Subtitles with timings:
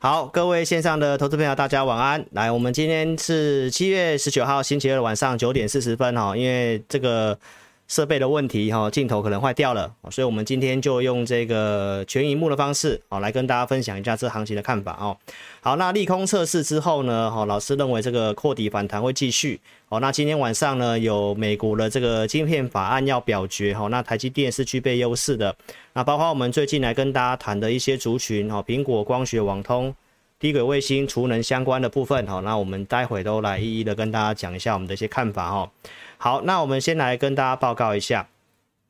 [0.00, 2.24] 好，各位线上的投资朋友，大家晚安。
[2.30, 7.38] 来，我们今天是七月十九号星期二晚上九点四十分哈，因为这个。
[7.88, 15.16] 设备的问题哈，镜头可能坏掉了，所以我们今天就用这个全萤幕的方式啊，来跟大家分享一下这行情的看法哦。
[15.62, 19.58] 好，那利空测试之后呢，哈，老师认为这个扩底反弹会继续。
[19.88, 25.56] 好，那今天晚上呢，有美国的这个晶片法案要表决哈，那台积电是具备优势的。
[25.94, 29.94] 那包括我们最近来跟大家谈的一些族群哈，苹果、光学、网通、
[30.40, 35.70] 低轨卫星、储能相关的部分哈，那我们待会都来一一的跟大家讲一下我们的一些看法哈。
[36.16, 38.28] 好，那我们先来跟大家报告一下，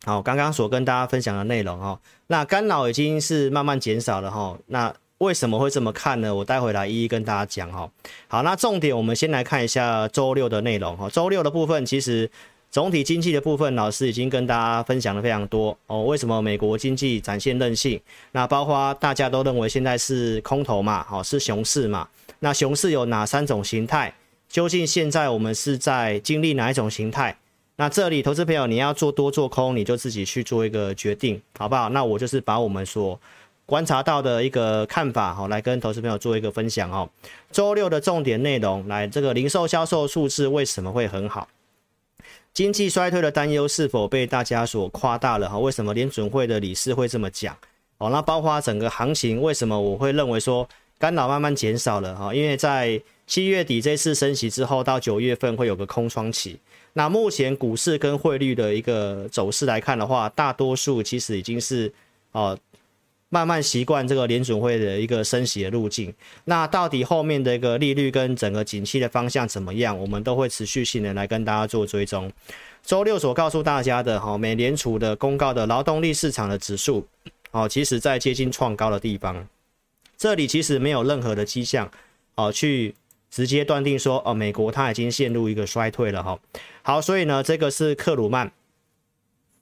[0.04, 6.34] 好，刚刚所跟大家分享的内容哈，那干扰已经是慢慢减少了哈，那为什么会这么看呢？
[6.34, 7.90] 我待会来一一跟大家讲哈。
[8.28, 12.30] 好，那重点我们先来看一下周六的内容哈，周六的部分其实
[12.78, 16.05] 总体经济的部分，老师已经跟大家分享的非常多哦。
[16.05, 18.01] 为什么美国经济展现韧性？
[18.30, 22.06] 那包括大家都认为现在是空头嘛，好，是熊市嘛？
[22.38, 24.14] 那熊市有哪三种形态？
[24.49, 27.37] 究竟现在我们是在经历哪一种形态？
[27.74, 31.88] 那这里投资朋友，你要做多做空，你就自己去做一个决定，好不好？
[31.88, 33.21] 那我就是把我们所
[33.66, 37.10] 观察到的一个看法，好，来跟投资朋友做一个分享哦。
[37.51, 41.49] 周六的重点内容，来这个零售销售数字为什么会很好？
[42.54, 45.49] 经济衰退的担忧是否被大家所夸大了？
[45.49, 47.57] 哈，为什么联准会的理事会这么讲？
[47.99, 50.68] 哦，那包括整个行情，为什么我会认为说
[50.99, 52.15] 干扰慢慢减少了？
[52.16, 56.59] 哈，因为在七月底这次升息之后，到九月份会有个空窗期。
[56.95, 61.93] 那目前股市跟汇率的一个走势来看的话，大多数其实已经是
[62.33, 62.59] 哦、
[63.29, 66.12] 慢慢习惯这个联准会的一个升息的路径。
[66.44, 72.32] 那到底后面的一个利率跟整个景气的方向怎么样，我们都会持续性的来跟大家做追踪。
[72.82, 77.06] 周六所告诉大家的哈，美联储的公告的劳动力市场的指数
[77.50, 79.47] 哦，其实在接近创高的地方，
[80.16, 81.91] 这里其实没有任何的迹象
[82.34, 82.94] 哦去。
[83.31, 86.41] 直接断定说，哦，美国它已经陷入一个衰退了哈。
[86.81, 88.50] 好，所以呢，这个是克鲁曼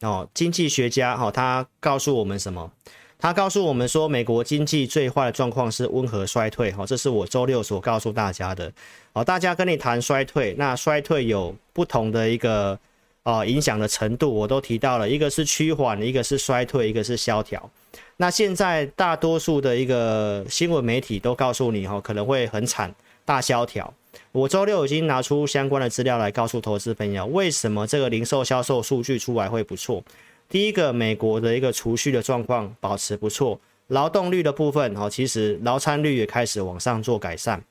[0.03, 2.71] 哦，经济学家哈，他告诉我们什么？
[3.19, 6.85] 他告诉我们说，美国经济最坏的状况是温和衰退哈。
[6.85, 8.71] 这是我周六所告诉大家的。
[9.13, 12.79] 好，大家跟你谈衰退，那衰退有不同的一个
[13.23, 17.71] 呃影响的程度，我都提到了，一个是趋缓，一个是衰退，一个是萧条。
[18.19, 22.95] 那现在大多数的一个新闻媒体都告诉你哈，可能会很惨。
[23.25, 23.93] 大萧条，
[24.31, 30.01] 我周六已经拿出相关的资料来告诉投资朋友，为什么这个零售销售数据出来会不错。
[30.49, 37.63] 第一个，美国的一个储蓄的状况保持不错，劳动率的部分哦，其实劳参率也开始往上做改善，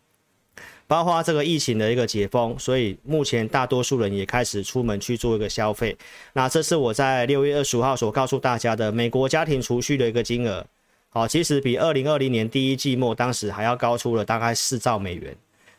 [0.86, 5.98] 包括这个疫情的一个解封，所以目前大多数人也开始出门去做一个消费。
[6.34, 10.66] 那这是我在六月二十五号所告诉大家的美国家庭储蓄的一个金额，
[11.10, 15.36] 好，其实比二零二零年第一季末当时还要高出了大概四兆美元。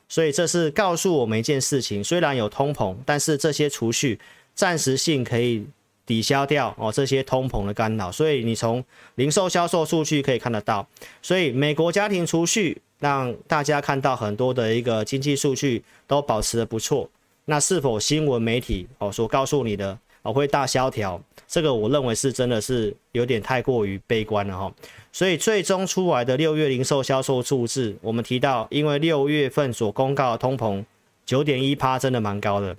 [0.09, 4.19] 所以这是告诉我们一件事情，虽然有通膨，但是这些储蓄
[4.55, 5.67] 暂时性可以
[6.07, 8.11] 抵消掉哦这些通膨的干扰。
[8.11, 8.83] 所以你从
[9.17, 10.87] 零售销售数据可以看得到，
[11.21, 17.11] 所以美国家庭储蓄让大家看到很多的一个经济数据都保持得不错。
[17.45, 21.21] 那是否新闻媒体哦所告诉你的哦会大萧条？
[21.47, 24.73] 这个我认为是真的是有点太过于悲观了哈。
[25.13, 30.85] 所以最终出来的六月零售销售数字，我们提到，因为六月份所公告的通膨
[31.25, 32.77] 九点一趴，真的蛮高的，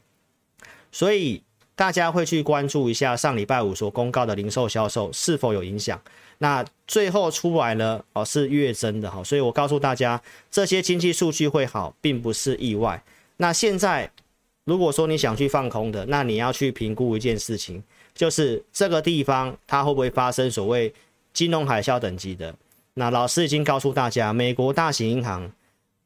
[0.92, 1.42] 所以
[1.78, 5.98] 大家会去关注一下上礼拜五所公告的零售销售是否有影响。
[6.40, 10.22] 那最后出来了哦，是月增的哈，所以我告诉大家，
[10.52, 13.02] 这些经济数据会好，并不是意外。
[13.38, 14.12] 那现在
[14.66, 17.82] 如果说你想去放空的，那你要去评估一件事情，
[18.14, 20.94] 就是这个地方它会不会发生所谓。
[21.34, 22.52] 金融海啸等级的，
[22.96, 25.52] 那老师已经告诉大家，美国大型银行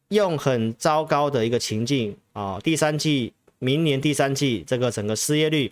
[0.09, 3.31] 用很糟糕的一个情境啊，第三季、
[3.63, 5.71] 明年第三季这个整个失业率，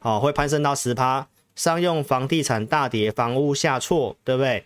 [0.00, 4.64] 哦，会攀升到十趴，商用房地产大跌，房屋下挫，对不对？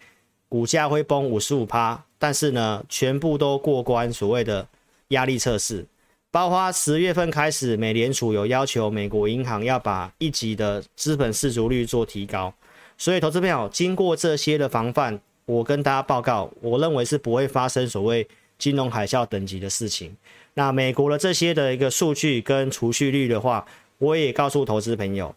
[0.49, 4.69] 股价会崩五十五趴，但是呢，全部都过关所谓的
[5.09, 5.85] 压力测试，
[6.31, 12.55] 包括十月份开始，美联储有要求美国银行要把一级的资本适足率做提高。
[12.97, 18.25] 所以，投资朋友经过这些的防范，我跟大家报告，我认为是不会发生所谓
[18.57, 20.17] 金融海啸等级的事情。
[20.55, 23.67] 那美国的这些的一个数据跟储蓄率的话，
[23.99, 25.35] 我也告诉投资朋友，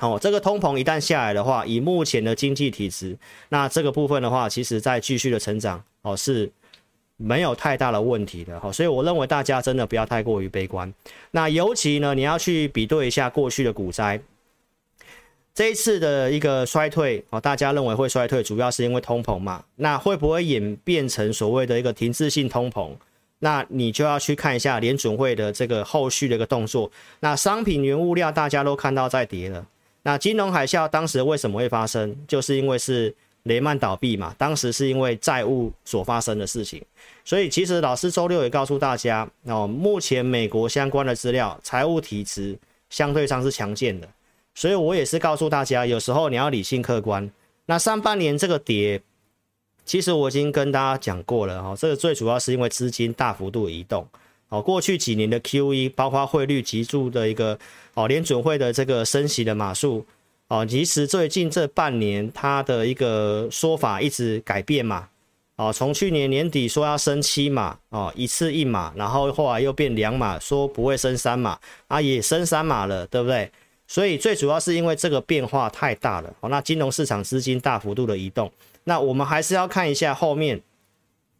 [0.00, 3.16] 哦，这个通膨一旦下来的话，以目前的经济体质，
[3.48, 6.50] 那这个部分的话，其实在继续的成长，哦，是
[7.16, 8.58] 没有太大的问题的。
[8.60, 10.92] 好，所以我认为大家真的不要太过于悲观。
[11.30, 14.20] 那尤其呢，你要去比对一下过去的股灾。
[15.54, 19.64] 这一次的一个衰退哦，大家认为会衰退，主要是因为通膨嘛。
[19.76, 22.90] 那会不会演变成所谓的一个停滞性通膨？
[23.44, 26.90] 那你就要去看一下联准会的这个后续的一个动作。
[27.20, 29.66] 那商品原物料大家都看到在跌了。
[30.02, 32.16] 那金融海啸当时为什么会发生？
[32.26, 36.82] 就是因为是雷曼倒闭嘛，当时是因为债务所发生的事情。
[37.22, 42.58] 所以其实老师周六也告诉大家哦，目前美国相关的资料，财务体质
[42.88, 44.08] 相对上是强健的。
[44.54, 47.30] 所以我也是告诉大家，有时候你要理性客观。
[47.66, 49.02] 那上半年这个跌，
[49.84, 54.06] 其实我已经跟大家讲过了哈，这个最主要是因为资金大幅度移动。
[54.48, 57.58] 哦，过去几年的 QE，包括汇率急速的一个
[57.94, 60.04] 哦，联准会的这个升息的码数
[60.48, 65.08] 哦，其实最近这半年它的一个说法一直改变嘛。
[65.56, 73.50] 哦，从去年年底说要升七码哦，一次一码，然后后来又变两码，说不会升三码啊，也升三码了，对不对？
[73.86, 78.50] 所以最主要是因为这个变化太大了，哦，那金融市场资金大幅度的移动，
[78.84, 80.60] 那我们还是要看一下后面。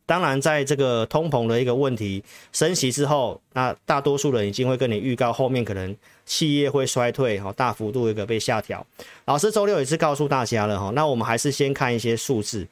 [0.07, 5.97] 当然，在这个通膨的一个问题升息之后，那大多数人已经会跟你预告后面可能
[6.27, 8.87] 企业会衰退，哈，大幅度一个被下调。
[9.25, 12.67] 老师周六也是告诉大家了，哈，那我们还是先看一些数字。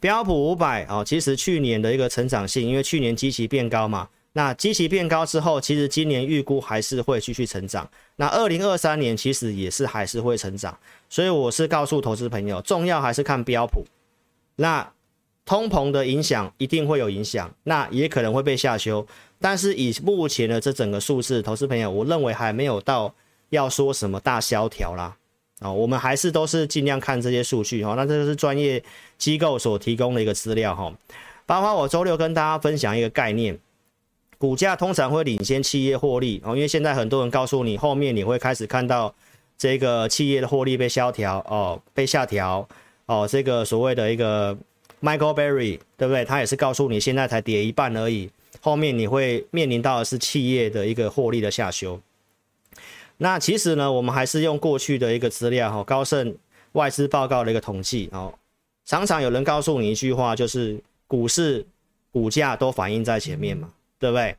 [0.00, 4.08] 标普五百，哦，其实去年的一个成长性，因为去年基期变高嘛。
[4.36, 7.88] 那基期变高之后，其实今年预估还是会继续成长。
[8.16, 10.78] 那二零二三年其实也是还是会成长，
[11.08, 13.86] 所以我是告诉投资朋友，重要还是看标普。
[14.56, 14.86] 那
[15.46, 19.06] 通膨的影响一定会有影响，那也可能会被下修。
[19.40, 23.14] 但是以目前的这整个数字，投资朋友，我认为还没有到
[23.48, 25.16] 要说什么大萧条啦。
[25.60, 27.94] 啊，我们还是都是尽量看这些数据哈。
[27.94, 28.84] 那这个是专业
[29.16, 30.92] 机构所提供的一个资料哈。
[31.46, 33.58] 包括我周六跟大家分享一个概念。
[34.38, 39.14] 股价通常会领先企业获利哦，因为现在很多人告诉你，后面你会开始看到
[39.56, 42.68] 这个企业的获利被萧条哦，被下调
[43.06, 44.54] 哦，这个所谓的一个
[45.00, 46.24] Michael Berry 对不对？
[46.24, 48.28] 他也是告诉你，现在才跌一半而已，
[48.60, 51.98] 后面你会面临到的是企业的一个获利的下修。
[53.16, 56.36] 那其实呢，我们还是用过去的一个资料哈，高盛
[56.72, 58.34] 外资报告的一个统计哦，
[58.84, 61.64] 常常有人告诉你一句话，就是股市
[62.12, 63.70] 股价都反映在前面嘛。
[63.98, 64.36] 对不对？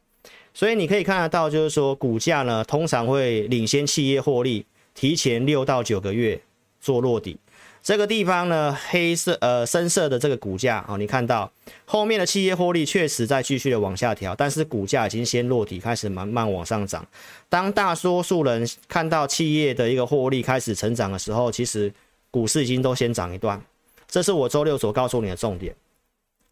[0.54, 4.65] 所以你可以看得到，就是说股价呢，通常会领先企业获利，
[4.95, 6.42] 提前六到九个月
[6.81, 7.38] 做落底。
[7.83, 11.51] 这个地方呢，黑色呃深色的这个股价哦，你看到
[11.86, 17.06] 后面的企业获利确实在继续的往下调，但是股价已经先落底，开始慢慢往上涨。
[17.48, 21.94] 当大多数人看到企业的一个获利开始成长的时候，其实
[22.31, 23.62] 股市已经都先涨一段。
[24.07, 25.75] 这是我周六所告诉你的重点，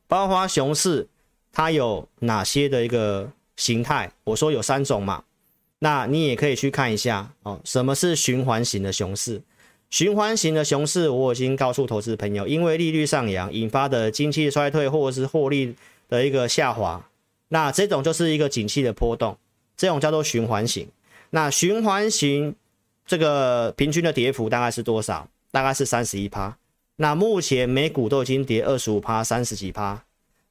[0.07, 1.07] 包括熊市。
[1.55, 4.11] 它有哪些的一个形态？
[4.25, 5.23] 我说有三种嘛，
[5.79, 7.59] 那你也可以去看一下哦。
[7.63, 9.41] 什么是循环型的熊市？
[9.89, 15.73] 循环型的熊市，我已经告诉投资朋友，因为利率上扬引发的经济衰退或者是获利
[16.09, 17.09] 的一个下滑，
[17.47, 19.37] 那这种就是一个景气的波动，
[19.77, 20.85] 这种叫做循环型。
[21.29, 22.53] 那循环型
[23.05, 25.29] 这个平均的跌幅大概是多少？
[25.51, 26.57] 大概是三十一趴。
[26.97, 30.03] 那目前美股都已经跌二十五趴，三十几趴。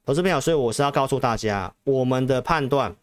[0.05, 2.95] 投资朋友，所以我是要告诉大家，我们的判断，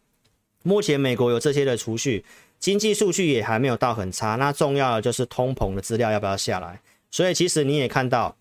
[0.63, 2.25] 目前美国有这些的储蓄，
[2.61, 6.81] 经济数据也还没有到很差，那重要的就是通膨的资料要不要下来。
[7.11, 8.37] 所以其实你也看到，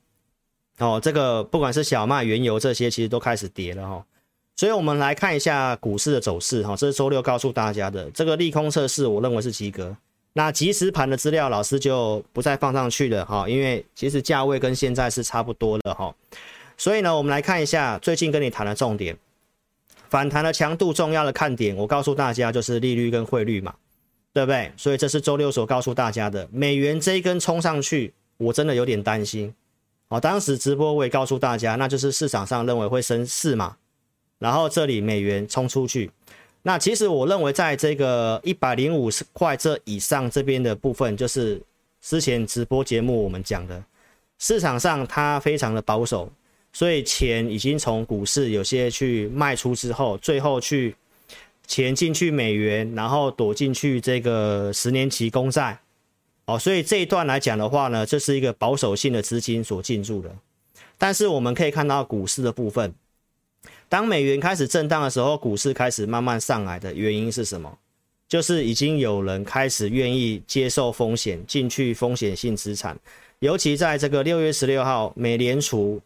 [0.77, 4.05] 哦，这个不管是小麦、原油这些，其实都开始跌了哈。
[4.55, 9.97] 所以我们来看一下股市的走势哈，这是周六告诉大家的这个利空测试，我认为是及格。
[10.33, 16.13] 那即时盘的资料老师就不再放上去了哈，因为其实价位跟现在是差不多的哈。
[16.81, 19.15] 所以呢，我们来看一下最近跟你谈的重点，
[20.09, 23.75] 反弹的强度重要的看点，我告诉大家就是利率跟汇率嘛，
[24.33, 24.71] 对不对？
[24.75, 29.53] 所以这是周六所告诉大家的，美元这一根冲上去，我真的有点担心。
[30.07, 33.77] 哦，当时直播我也告诉大家，那就是市场上认为会升四嘛，
[34.39, 36.09] 然后这里美元冲出去，
[36.63, 41.61] 那其实我认为在这个一百零五块这以上这边的部分，就是
[42.01, 43.83] 之前直播节目我们讲的，
[44.39, 46.27] 市场上它非常的保守。
[46.73, 50.95] 所以钱已经从股市有些去卖出之后，最后去
[51.67, 55.77] 钱进去美元，然后躲进去这个十年期公债，
[56.45, 60.33] 哦，所以这一段来讲的话呢，这是一个保守性的资金所进驻的。
[60.97, 62.93] 但是我们可以看到股市的部分，
[63.89, 67.77] 当美元开始震荡的时候，股市开始慢慢上来的原因是什么？
[68.29, 72.97] 就是已经有人开始愿意接受风险进去风险性资产，
[73.39, 76.01] 尤其在这个六月十六号，美联储。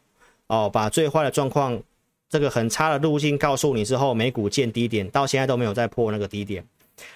[0.47, 1.81] 哦，把最坏的状况，
[2.29, 6.65] 这个很差的路径告诉你之后，美股见低点，到现在都没有再破那个低点。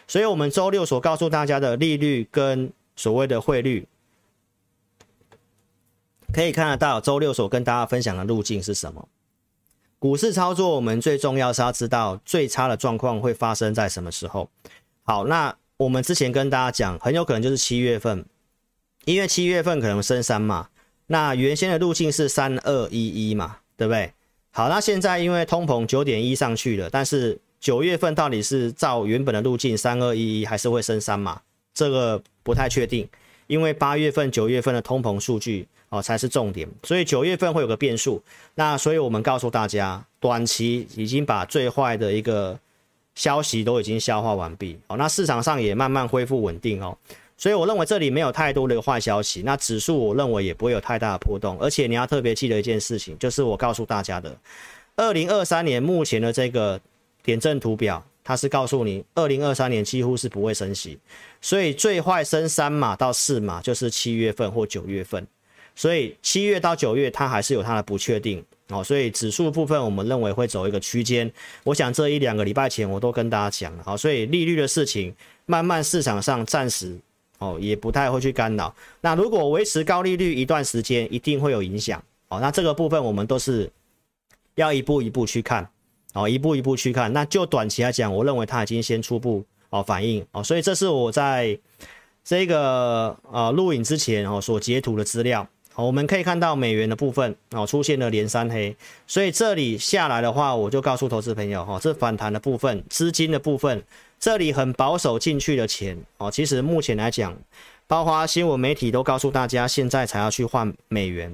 [0.07, 3.87] 所以，我们周六所告诉大家的利率跟所谓的汇率，
[6.33, 9.07] 可以看得到周六所跟大家分享的路径是什么？
[9.99, 14.49] 股市操作，我们最重要是要知道最差的状况会发生在什么时候。
[15.03, 18.25] 好，那我们之前跟大家讲，很有可能就是七月份，
[19.05, 20.69] 因为七月份可能升三嘛。
[21.11, 24.13] 那原先的路径是三二一一嘛，对不对？
[24.51, 31.41] 好，那现在因为通膨九点一上去了，但是九月份到底是照原本的路径三二一一，还是会升三嘛？
[31.73, 33.09] 这个不太确定，
[33.47, 38.21] 因为八月份、九月份的通膨数据哦才是重点，所以九月份会有个变数。
[38.53, 42.59] 那所以我们告诉大家，短期已经把最坏的一个
[43.15, 46.95] 消息都已经消化完毕哦，那市场上也慢慢恢复稳定哦。
[47.39, 54.37] 所以我认为这里没有太多的坏消息，那指数我认为也不会有太大的波动，而且你要特别记得一件事情，就是我告诉大家的，
[54.97, 56.77] 二零二三年目前的这个
[57.23, 60.99] 点阵图表，它是告诉你二零二三年几乎是不会升息，
[61.39, 65.25] 所以最坏升三码到四码就是七月份或九月份，
[65.75, 71.31] 所以七月到九月它还是有它的不确定哦，所以指数部分我们认为会走一个区间，
[71.63, 75.15] 我想这一两个礼拜前我都跟大家讲了，好，所以利率的事情
[75.45, 76.99] 慢慢市场上暂时。
[77.39, 78.73] 哦，也不太会去干扰。
[79.01, 82.01] 那如果维持高利率一段时间，一定会有影响。
[82.27, 83.69] 哦，那这个部分我们都是
[84.55, 85.67] 要一步一步去看。
[86.13, 87.11] 哦，一步一步去看。
[87.11, 90.25] 那就短期来讲，我认为它已经先初步哦反应。
[90.31, 91.57] 哦，所以这是我在
[92.23, 95.47] 这个呃录影之前哦所截图的资料。
[95.75, 98.75] 哦，我们可以看到美元的部分哦出现了连三黑，
[99.07, 103.83] 所以这里下来的话，我就告诉投资朋友哈，这反弹的部分，资金的部分。
[104.19, 107.33] 这里很保守进去的钱哦，其实目前来讲，
[107.87, 111.33] 包括新闻媒体都告诉大家，现在才要去换美元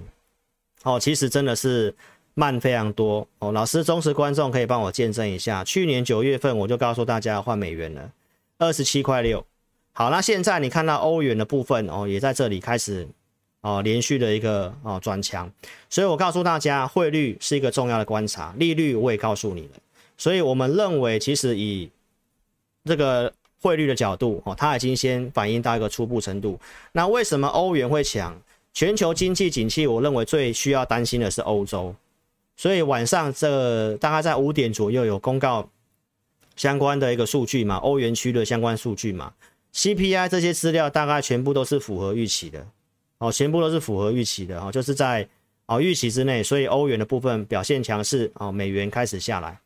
[0.84, 1.92] 哦，其实真的是
[2.36, 3.52] 慢非常多哦。
[3.52, 8.12] 老师忠实观众可以帮我见证一下，去年九月份我就告诉大家换美元了，
[8.60, 9.44] 二十七块六。
[9.94, 13.08] 好，那现在你看到欧元的部分哦，也在这里开始
[13.66, 15.52] 哦连续的一个哦转强，
[15.90, 19.80] 所以我告诉大家，汇率是一个重要的观察，利率我也告诉你了，
[20.20, 21.90] 所以我们认为其实以
[22.84, 26.60] 这个汇率的角度哦，它已经先反映到一个初步程度。
[26.92, 28.40] 那为什么欧元会强？
[28.72, 31.96] 全球经济景气，我认为最需要担心的是欧洲。
[32.56, 35.68] 所以晚上这大概在五点左右有公告
[36.56, 39.34] 相关的一个数据嘛，欧元区的相关数据嘛
[39.74, 42.68] ，CPI 这些资料大概全部都是符合预期的
[43.18, 45.28] 哦，全部都是符合预期的哦，就是在
[45.68, 49.58] 哦预期之内，所以欧元的部分表现强势哦，美元开始下来。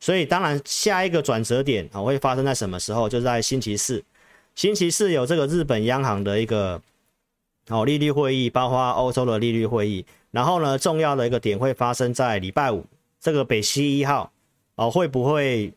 [0.00, 3.08] 所以当然，下一个转折点啊会发生在什么时候？
[3.08, 4.02] 就是在星期四，
[4.54, 6.80] 星期四有这个日本央行的一个
[7.68, 10.04] 哦利率会议，包括欧洲的利率会议。
[10.32, 12.84] 然后呢，重要的一个点会发生在礼拜五，
[13.20, 14.32] 这个北溪一号
[14.74, 15.72] 哦会不会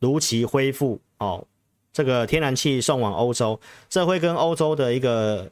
[0.00, 1.46] 如期恢复哦？
[1.92, 5.50] 这个天然气送往欧洲，这会跟欧洲的一个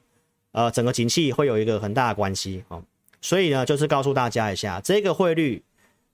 [0.52, 2.82] 呃整个景气会有一个很大的关系哦。
[3.20, 5.62] 所以呢，就是告诉大家一下这个汇率。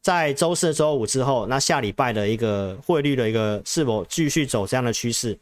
[0.00, 5.38] 在周四、周五之后，那下礼拜的一个汇率的一个是否继续走这样的趋势？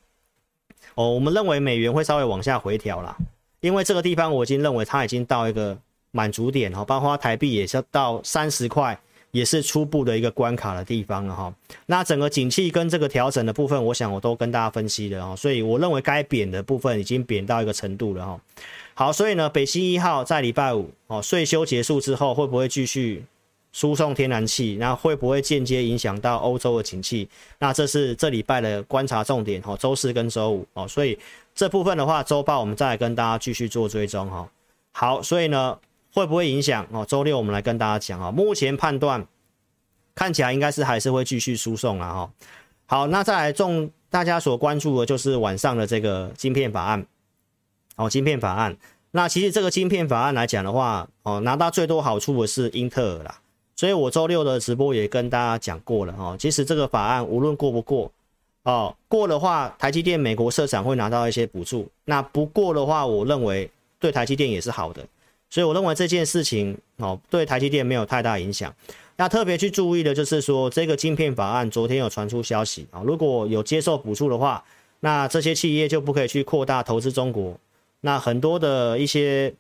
[0.95, 3.17] 哦，我们认为美元会稍微往下回调啦，
[3.59, 5.77] 因为这个地方我已经认为它已经到一个
[6.13, 8.97] 满足点哈，包括台币也是到三十块，
[9.33, 11.53] 也是初步的一个关卡的地方了哈。
[11.87, 18.41] 那整个景气跟这个调整的部分，我想我都跟大家分析了哈，所以我认为该贬的部分已经贬到一个程度了哈。
[18.95, 23.25] 好，所以呢，北溪一号在礼拜五哦税休结束之后，会不会继续？
[23.75, 27.27] 输送天然气，那会不会间接影响到欧洲的景气？
[27.59, 31.19] 那这是这礼拜的观察重点哦，周四跟周五哦，所以
[31.55, 34.47] 这部分的话，周报我们再来跟大家继续做追踪哈。
[34.93, 35.79] 好，所以呢，
[36.13, 37.05] 会不会影响哦？
[37.07, 39.27] 周六我们来跟大家讲啊，目前判断
[40.15, 42.31] 看起来应该是还是会继续输送了哈。
[42.87, 47.07] 好，那再来重大家所关注的就是晚上的这个晶片法案
[47.97, 48.77] 哦，晶片法案。
[49.13, 53.41] 那其实这个晶片法案来讲的话哦，拿到最多好处的是英特尔啦。
[53.75, 58.13] 所以我周六的直播也跟大家讲过了哦，其实这个法案无论过不过，
[58.65, 65.03] 哦过的话，台积电美国设厂会拿到一些补助；那不过的话，我认为对台积电也是好的。
[65.53, 68.75] 所以我认为这件事情哦，对台积电没有太大影响。
[69.17, 74.65] 那特别去注意的就是说，这个晶片法案昨天有传出消息啊，如果有接受补助的话，
[75.01, 77.55] 那这些企业就不可以去扩大投资中国。
[78.01, 79.53] 那很多的一些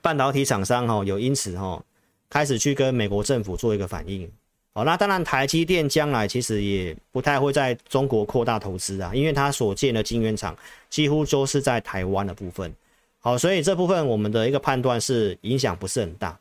[0.00, 1.84] 半导体厂商哈，有因此哈。
[2.30, 4.26] 开始去跟美国政府做一个反应，
[4.72, 10.56] 哦，那当然台积电将来其实也不太会在中国扩大投资啊，因为它所建的晶圆厂
[10.88, 12.74] 几乎都是在台湾的部分，
[13.22, 16.38] 好，所以这部分我们的一个判断是影响不是很大，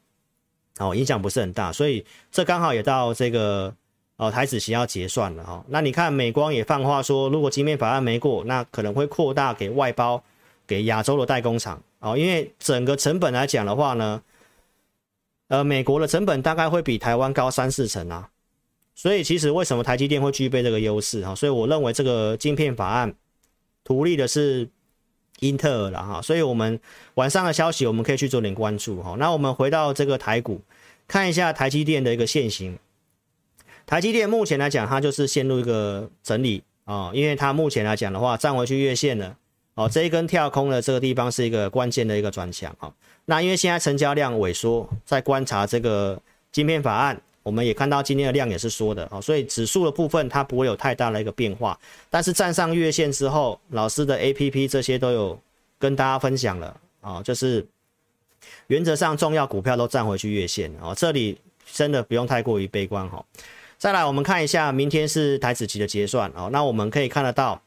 [0.79, 3.73] 哦，影响不是很大，所以这刚好也到这个
[4.17, 10.21] 呃台子期要结算了哈，那你看美光也放话说，如果晶片法案没过，那可能会扩大给外包
[10.67, 14.21] 给亚洲的代工厂，哦，因为整个成本来讲的话呢。
[15.51, 18.29] 呃，美国的成本大概会比台湾高三四成啊。
[18.95, 21.35] 所以其实为什么台积电会具备这个优势哈？
[21.35, 23.13] 所以我认为这个晶片法案
[23.83, 24.69] 图利的是
[25.41, 26.19] 英特尔了哈。
[26.21, 26.79] 所以我们
[27.13, 29.15] 晚上的消息我们可以去做点关注哈。
[29.19, 30.61] 那我们回到这个台股，
[31.07, 32.79] 看一下台积电的一个线型。
[33.85, 39.35] 台积电目前来讲，它就是陷入一个整理啊，因为它目前来讲的话，站回去月线了
[39.75, 39.89] 哦。
[39.89, 42.93] 这一根跳空的这个地方是一个关键的一个转强哈。
[43.25, 46.21] 那因为现在成交量萎缩，在观察这个
[46.51, 47.21] 晶片法案。
[47.43, 51.77] 我们也看到今天的量也是缩的啊，所以指数的部分它不会有太大的一个变化，
[52.09, 55.39] 但是站上月线之后，老师的 APP 这些都有
[55.79, 57.65] 跟大家分享了啊，就是
[58.67, 61.37] 原则上重要股票都站回去月线啊，这里
[61.73, 63.25] 真的不用太过于悲观哈。
[63.79, 67.59] 再来我们看一下，明天是台指期的结算啊，那我们可以看得到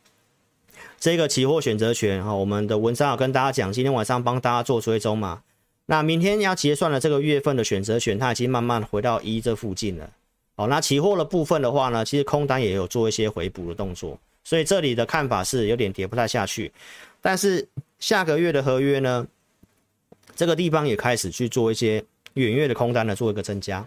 [1.00, 5.42] 这个期货选择权哈，我们的文章有跟大家讲，今天晚上帮大家做追踪嘛。
[5.86, 10.10] 那明天要结算的这个月份的选择权，它已经慢慢回到一这附近了。
[10.56, 16.72] 哦，那期货的部分的话呢，其实空单也有做一些回补的动作，所以这里的看法是有点跌不太下去。
[17.20, 17.66] 但是
[17.98, 19.26] 下个月的合约呢，
[20.36, 23.86] 这个地方也开始去做一些远月的空单的做一个增加。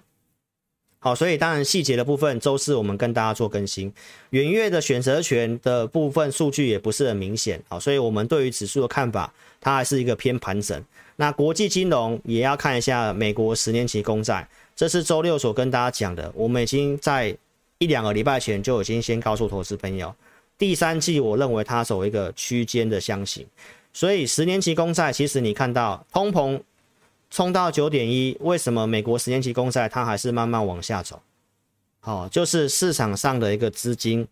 [1.07, 3.89] 好，所以当然细节的部分，周四我们跟大家做更新。
[4.31, 10.83] 元月的选择权的部分数据也不是很明显，好，所以我们对于指数的看法，它还是一个偏盘整。
[11.15, 14.45] 那国际金融也要看一下美国十年期公债，
[14.75, 16.29] 这是周六所跟大家讲的。
[16.35, 17.33] 我们已经在
[17.77, 20.13] 一两个礼拜前就已经先告诉投资朋友，
[20.57, 23.45] 第三季我认为它走一个区间的箱型，
[23.93, 26.59] 所以十年期公债其实你看到通膨
[27.29, 31.21] 冲到九点一，为什么美国十年期公债它还是慢慢往下走？
[31.99, 34.27] 好，就是市场上的一个资金，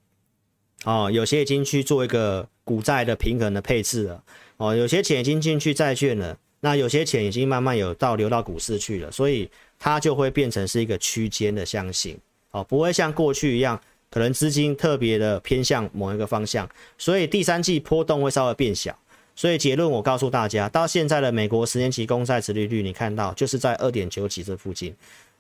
[0.86, 4.24] 哦，有些已经去做一个股债的平衡的配置了，
[4.58, 6.38] 哦，有些钱已经进去债券了。
[6.62, 9.48] 那有些钱已经慢慢有到流到股市去了，所以
[9.78, 12.18] 它就会变成是一个区间的箱型，
[12.52, 16.68] 哦，不会像过去一样，可能资金特别的偏向某一个方向，
[16.98, 18.98] 所以第三季波动会稍微变小。
[19.36, 24.96] 所以结论我告诉大家，到现在的美国十年期公债殖利率，你看到就是在二点九几这附近，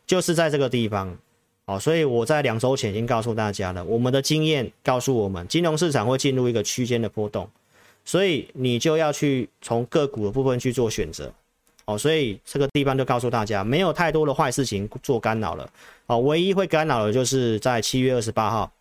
[0.05, 1.17] 就是在这个地方，
[1.65, 7.49] 哦，所以我在两周前已经告诉大家了，我们的经验告诉我们，金融市场会进入一个区间的波动。
[8.07, 11.33] 所以你就要去从个股的部分去做选择，
[11.85, 15.67] 哦，所以这个地方就告诉大家，没有太多的坏事情做干扰了，
[16.05, 18.71] 哦，唯一会干扰的就是在七月二十八号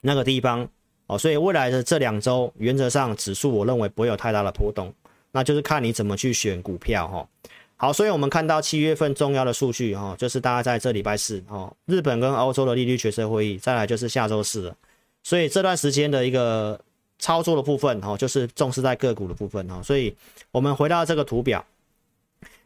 [0.00, 0.68] 那个地方，
[1.12, 4.92] 哦，所以未来的这两周原则上指数我认为不会有太大的波动，
[5.32, 7.28] 那就是看你怎么去选股票，哈，
[7.76, 14.76] 好，所以我们看到七月份重要的数据，哈，就是大家在这礼拜四，哦，日本跟欧洲的利率决策会议，再来就是下周四了，
[15.22, 16.80] 所以这段时间的一个。
[17.18, 20.12] 操作的部分哈，就是重视在个股的部分哈，所以
[20.50, 21.64] 我们回到这个图表，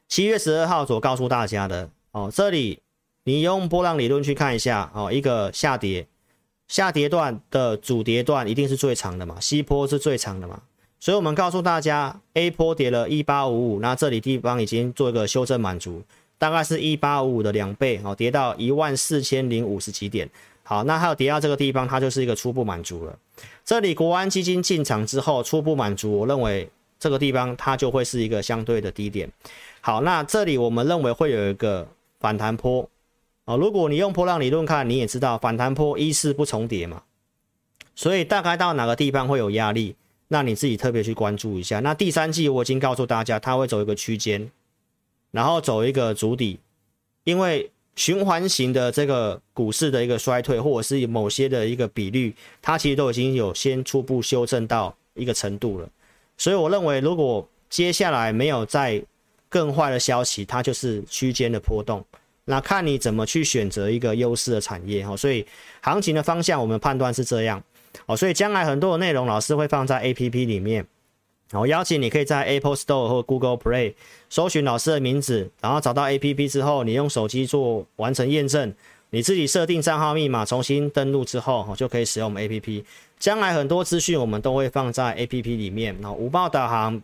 [0.09, 2.81] 七月十二号所告诉大家的哦，这里
[3.25, 6.07] 你用波浪理论去看一下哦，一个下跌，
[6.68, 10.61] 下跌段的主跌段一定是最长的嘛西坡是最长的嘛，
[10.98, 16.02] 所以我们告诉大家 A 波跌了一八五五，那这里地方已经做一个修正满足，
[16.38, 20.29] 大概是一八五五的两倍哦，跌到一万四千零五十几点。
[20.64, 23.16] 好，那还有跌到这个地方，它就是一个初步满足了。
[23.64, 29.31] 这里国安基金进场之后，初步满足，我认为这个地方它就会是一个相对的低点。
[29.81, 31.87] 好，那这里我们认为会有一个
[32.18, 32.88] 反弹坡。
[33.47, 37.03] 哦，如果你用波浪理论看，你也知道反弹波一四不重叠嘛，
[37.95, 39.97] 所以大概到哪个地方会有压力，
[40.29, 41.81] 那你自己特别去关注一下。
[41.81, 44.51] 那第三季我已经告诉大家，它会走一个区间，
[45.31, 46.61] 然后走一个筑底，
[47.25, 47.71] 因为。
[47.99, 55.89] 循环型的这个股市的一个衰退，或者是某些的一个比率，它其实都已经有先初步修正到一个程度了。
[56.37, 59.03] 所以我认为，如果接下来没有再
[59.49, 62.05] 更坏的消息，它就是区间的波动。
[62.47, 65.15] 那看你怎么去选择一个优势的产业哈。
[65.15, 65.47] 所以
[65.83, 67.63] 行情的方向，我们判断是这样
[68.07, 68.17] 哦。
[68.17, 70.87] 所以将来很多的内容，老师会放在 APP 里面。
[71.49, 73.95] 然后邀请你可以在 Apple Store 或 Google Play
[74.29, 78.75] 搜寻老师的名字，然后找到 APP 之后，你用手机做完成验证，
[79.11, 82.83] 你自己设定账号密码，重新登录之后，就可以使用我们 APP。
[83.21, 87.01] 将来很多资讯我们都会放在 APP 里面，那午报导航，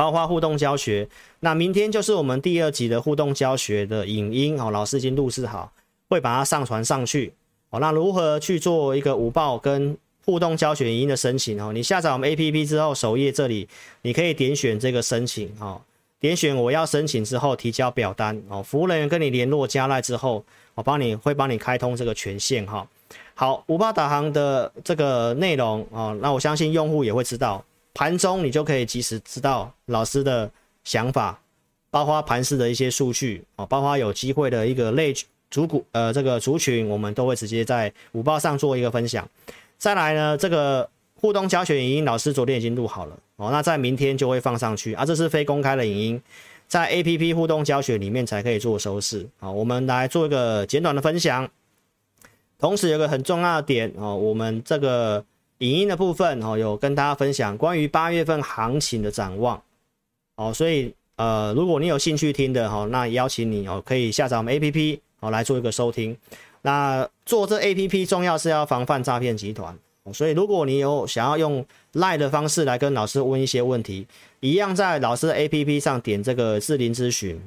[0.00, 1.06] 包括互动教学。
[1.40, 5.70] 那明天就是我们第二集的互动教学的影音，哦，老师已经录制好，
[6.08, 7.34] 会把它上传上去。
[7.68, 13.68] 哦，那如何去做一个五报跟互动教学影音的申请哦，你下载我们 APP 之后，首页这里
[14.00, 15.78] 你可以点选这个申请哦，
[16.18, 20.42] 点选我要申请之后提交表单哦，服务人员跟你联络加赖之后，
[20.76, 22.88] 我帮你会帮你开通这个权限哈。
[23.34, 30.50] 好，五报导航的这个内容哦，那我相信用户也会知道，盘中你就可以及时知道老师的
[30.84, 31.40] 想法
[31.90, 35.12] 包括盘势的一些数据哦，包括有机会的一个类
[35.50, 39.28] 族股呃这个族群，我们都会直接在午报上做一个分享。
[39.76, 46.22] 再来呢，这个互动教学影音老师昨天已经录好了哦，那在明天就会放上去啊，这是非公开的影音，
[46.68, 49.50] 在 APP 互动教学里面才可以做收视啊。
[49.50, 51.50] 我们来做一个简短的分享，
[52.58, 55.24] 同时有个很重要的点哦，我们这个。
[55.60, 59.62] 影音的部分哦，有跟大家分享关于八月份行情的展望
[60.36, 66.16] 哦，所以呃，如果你有兴趣听的哈，那邀请你哦，可以下载我们 APP 哦来做一个收听。
[66.62, 69.78] 那做这 APP 重要是要防范诈骗集团，
[70.14, 74.06] 所以如果你有想要用 LINE 的方式来跟老师问一些问题，
[74.40, 77.38] 一样在老师的 APP 上点这个智林咨询，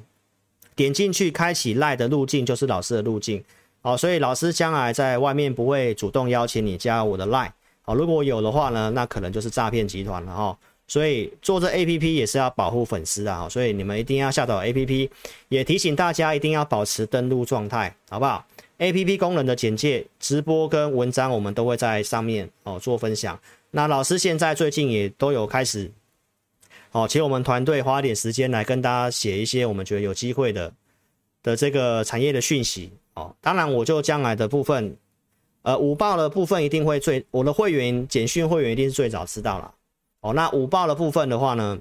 [0.75, 3.43] 点进去开启 LINE 的路径就是老师的路径
[3.81, 7.51] 哦，所以老师将来在外面不会主动邀请你加我的 LINE。
[7.85, 10.57] 好，如果有的话呢，那可能就是诈骗集团了哈。
[10.85, 15.09] 所以做这 APP 也是要保护粉丝的哈，所以你们一定要下载 APP，
[15.47, 18.45] 也提醒大家一定要保持登录状态，好不好
[18.79, 23.39] ？APP 功能的简介、直播跟文章，我们都会在上面哦做分享。
[23.71, 25.89] 那老师现在最近也都有开始
[26.91, 30.71] 哦，请我们团队花点时间来跟大家写一些我们觉得有机会的
[31.41, 33.33] 的这个产业的讯息哦。
[33.41, 34.95] 当然，我就将来的部分。
[35.63, 39.73] 呃，午报的部分一定会最，我的会员简讯会员一定是最早知道了。
[40.19, 41.77] 哦，那午报的部分的话呢，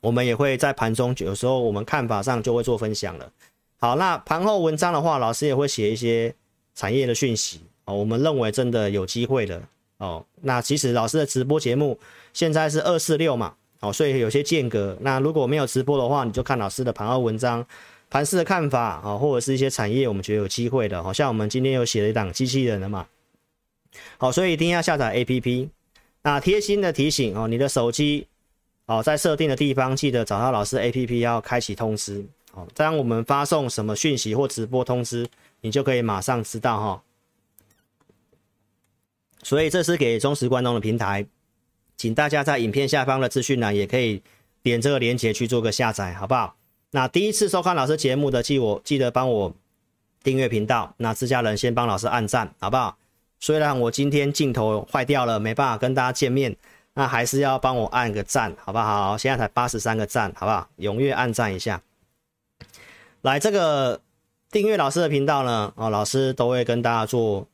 [0.00, 3.30] 我们也会在盘中，有时候我们看法上就会做分享了。
[3.78, 6.34] 好，那盘后文章的话，老师也会写一些
[6.74, 9.62] 产业的讯息哦，我们认为真的有机会的
[9.98, 10.24] 哦。
[10.40, 11.98] 那其实老师的直播节目
[12.32, 14.96] 现在是二四六嘛，哦，所以有些间隔。
[15.00, 17.66] 那如果没有直播的话，你就看老师的盘后文章。
[18.10, 23.06] 盘势的看法啊，或者是一些产业，我们觉得有机会的，好像我们今天有写了一档机器人的嘛，
[24.18, 25.68] 好，所以一定要下载 APP。
[26.22, 28.26] 那贴心的提醒哦，你的手机
[28.86, 35.26] 哦，在设定的地方记得找到老师 APP 要开启通知，哦，当我们发送什么讯息或直播通知，
[35.60, 37.02] 你就可以马上知道哈。
[39.42, 41.24] 所以这是给忠实观众的平台，
[41.96, 44.20] 请大家在影片下方的资讯栏也可以
[44.62, 46.56] 点这个链接去做个下载，好不好？
[46.92, 49.54] 那第一次收看老师节目的，记我记得帮我
[50.24, 50.92] 订阅频道。
[50.96, 52.96] 那自家人先帮老师按赞，好不好？
[53.38, 56.56] 虽然我今天镜头坏掉了，没办法跟大家见面，
[56.94, 59.16] 那还是要帮我按个赞，好不好？
[59.16, 60.68] 现在才八十三个赞，好不好？
[60.78, 61.80] 踊跃按赞一下。
[63.22, 64.00] 来，这个
[64.50, 67.46] 订阅老师的频道呢，哦，老师都会跟大家做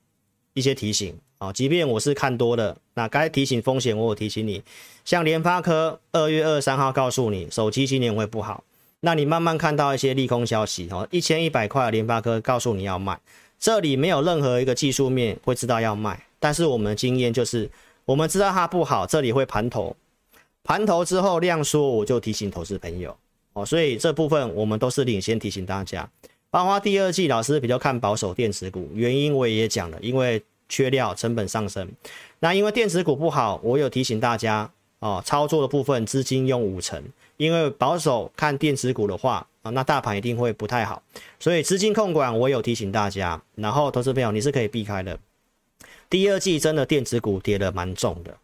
[0.54, 1.52] 一些提醒哦。
[1.52, 4.62] 即便我是看多的，那该提醒风险我有提醒你。
[5.04, 8.64] 像联发科二月二十三号告诉你，手机今年会不好。
[9.00, 13.18] 那你慢慢看到一些利空消息哦，一千一百块联发科告诉你要卖，
[13.58, 17.70] 这里没有任何一个技术面会知道要卖，但是我们的经验就是，
[18.04, 19.94] 我们知道它不好，这里会盘头，
[20.64, 23.16] 盘头之后量缩，我就提醒投资朋友
[23.52, 26.08] 哦，所以这部分我们都是领先提醒大家。
[26.50, 31.86] 包括第二季老师比较看保守电子股，原因我也讲了，因为缺料，成本上升。
[32.40, 34.70] 那因为电子股不好，我有提醒大家
[35.06, 37.02] 哦，操作的部分资金用五成。
[37.36, 41.02] 因为保守看电子股的话啊，那大盘一定会不太好，
[41.38, 43.40] 所以资金控管我有提醒大家。
[43.54, 45.18] 然后投资朋友你是可以避开的。
[46.08, 48.34] 第二季真的电子股跌得蛮重的，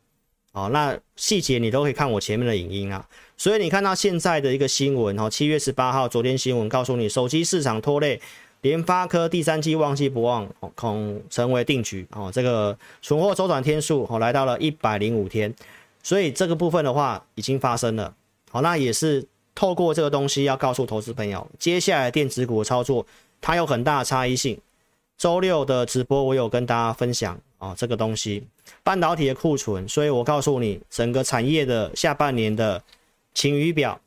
[0.53, 3.09] 哦，那细节你都可以看我前面的影音啊。
[3.38, 8.20] 所以你看到现在的一个新闻哦，七月十八号昨天新闻告诉你，手机市场拖累，
[8.61, 12.31] 联发科第三季旺季不旺，恐成为定局哦。
[12.31, 15.55] 这个存货周转天数哦来到了一百零五天，
[16.02, 18.14] 所以这个部分的话已经发生了。
[18.50, 23.06] 好，那也是透过这个东西要告诉投资朋友，接下来电子股的操作
[23.40, 24.58] 它有很大的差异性。
[25.18, 28.44] 周六的直播我有跟大家分享啊，这个东西
[28.82, 32.82] 半导体的库存，所以我告诉你整个产业的下半年的
[33.32, 34.00] 晴雨表。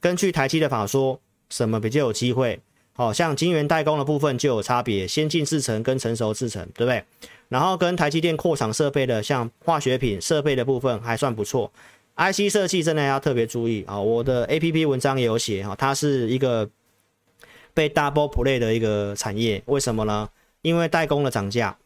[0.00, 1.18] 根据台积的法说，
[1.48, 2.60] 什么比较有机会？
[2.92, 7.02] 好像晶圆代工的部分就有差别，先进制程跟成熟制程，对不对？
[7.50, 11.70] 然后跟台积电扩厂设备的，像化学品设备的部分还算不错。
[12.16, 13.98] IC 设计真的要特别注意啊！
[14.00, 16.68] 我的 APP 文章也有写哈，它是一个
[17.74, 20.28] 被 double play 的一个产业，为什么呢？
[20.62, 21.76] 因为代工的涨价，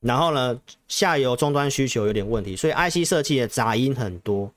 [0.00, 4.52] 然后呢，下游终端需求有点问题，所以 IC 设计的杂音很多。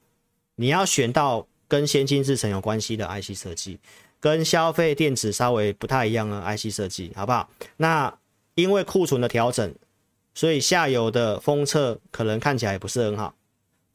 [0.56, 3.78] 你要选到跟先进制程有关系的 IC 设计，
[4.20, 7.48] 跟消费电子稍微不太一样的 IC 设计，好不好？
[7.78, 8.12] 那
[8.56, 9.72] 因为库存的调整，
[10.38, 13.34] 所以下游的封测可能看起来也不是很好。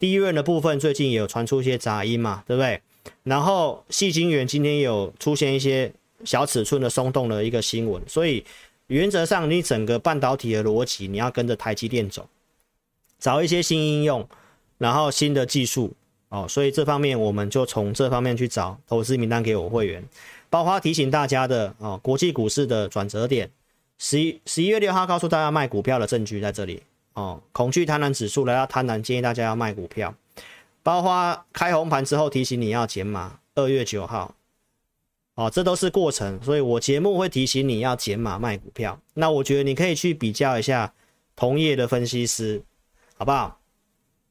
[0.00, 2.83] 第一轮的部分最近也有传出一些杂音嘛，对不对？
[3.22, 5.92] 然后细晶圆今天有出现一些
[6.24, 8.44] 小尺寸的松动的一个新闻，所以
[8.88, 12.28] 原则上你整个半导体的逻辑你要跟着台积电走，
[13.20, 14.28] 找一些新应用，
[14.78, 15.92] 然后新的技术
[16.28, 20.05] 哦，所以这方面我们就从这方面去找投资名单给我会员，
[20.50, 23.48] 包括提醒大家的哦，国际股市的转折点，
[24.05, 26.83] 十一十一月六号告诉大家卖股票的证据在这里
[27.15, 30.12] 哦，恐惧贪婪指数来到贪婪，建议大家要卖股票，
[30.83, 34.35] 包括开红盘之后提醒你要减码，二月九号。
[35.37, 39.01] 哦，这都是过程，所以我节目会提醒你要减码卖股票。
[39.15, 40.93] 那我觉得你可以去比较一下
[41.37, 42.61] 同业的分析师，
[43.17, 43.61] 好不好？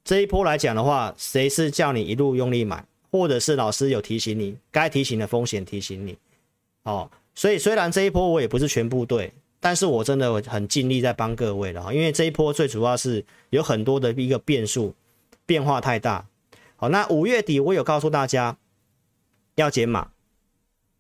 [0.04, 6.18] 这一波来讲的话，谁是叫你一路用力买，或者是老师有提醒你该提醒的风险提醒你？
[6.84, 14.94] 哦，所以虽然这一波我也不是全部对，但是我真的很尽力在帮各位了哈，因为这一波最主要是有很多的一个变数，
[15.46, 16.26] 变化太大。
[16.76, 18.58] 好，那五月底我有告诉大家
[19.56, 20.10] 要减码。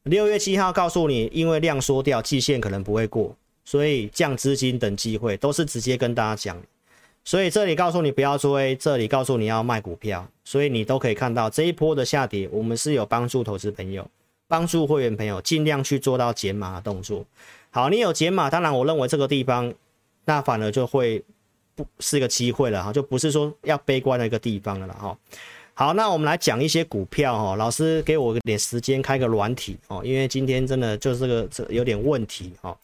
[0.03, 6.61] 六月七号告诉你，因为量缩掉，季线可能不会过，所以降资金等机会都是直接跟大家讲。
[7.23, 14.07] 所以这里告诉你不要追，这里告诉你要卖股票，所以你都可以看到这一波的下跌，我们是有帮助投资朋友、
[14.47, 17.25] 帮助会员朋友尽量去做到减码的动作。
[17.71, 19.73] 好，你有解码，当然我认为这个地方
[20.25, 21.23] 那反而就会
[21.73, 25.17] 不是个机会了哈，就不是说要悲观的一个地方了哈。
[25.73, 27.55] 好，那我们来讲一些股票哈。
[27.55, 32.77] 老师给我点时间开个软体哦，因为今天真的就是个这有点问题哈。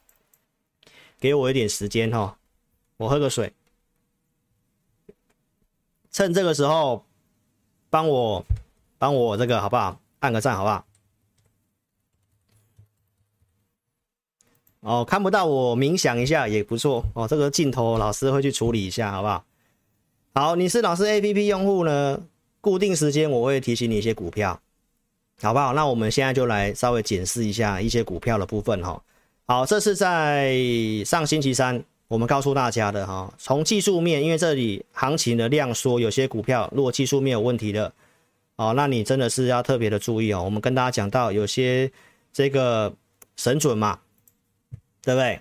[1.19, 2.38] 给我一点时间哈，
[2.95, 3.52] 我喝个水。
[6.12, 7.04] 趁这个时候，
[7.89, 8.43] 帮我
[8.97, 10.00] 帮我这个好不好？
[10.19, 10.87] 按个赞好不好？
[14.88, 17.28] 哦，看不到我冥想一下也不错哦。
[17.28, 19.43] 这个镜头老师会去处理一下，好不好？
[20.34, 22.21] 好，你是老师 APP 用户呢？
[22.62, 24.58] 固定时间我会提醒你一些股票，
[25.41, 25.73] 好不好？
[25.73, 29.02] 那我们现在就来稍微检视一下一些股票的部分哈。
[29.45, 30.58] 好，这是在
[31.06, 33.30] 上星期三我们告诉大家的哈。
[33.38, 37.91] 从技术面，因为这里行情的量缩，有些股票如果技术面有问题的
[38.56, 40.41] 哦，那你真的是要特别的注意哦。
[40.41, 41.91] 我们跟大家讲到有些
[42.32, 42.93] 这个
[43.36, 44.00] 神准嘛，
[45.07, 45.39] 对不对？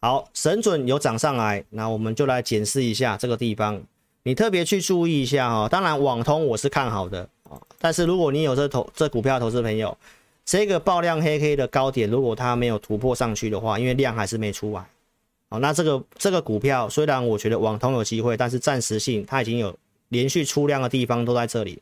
[0.00, 3.82] 好，神准有涨上来，那我们就来检视一下这个地方。
[4.24, 9.96] 你特别去注意一下哈，当然网通我是看好的啊，但是如果你有这投这股票投资朋友，
[10.44, 14.86] 这个爆量黑 K 的高点，如果它没有突破上去的话，因为量还是没出来，
[15.48, 19.74] 哦，那这个这个股票虽然我觉得网通有机会，但是暂时性它已经有
[20.10, 21.80] 连续出量的地方都在这里，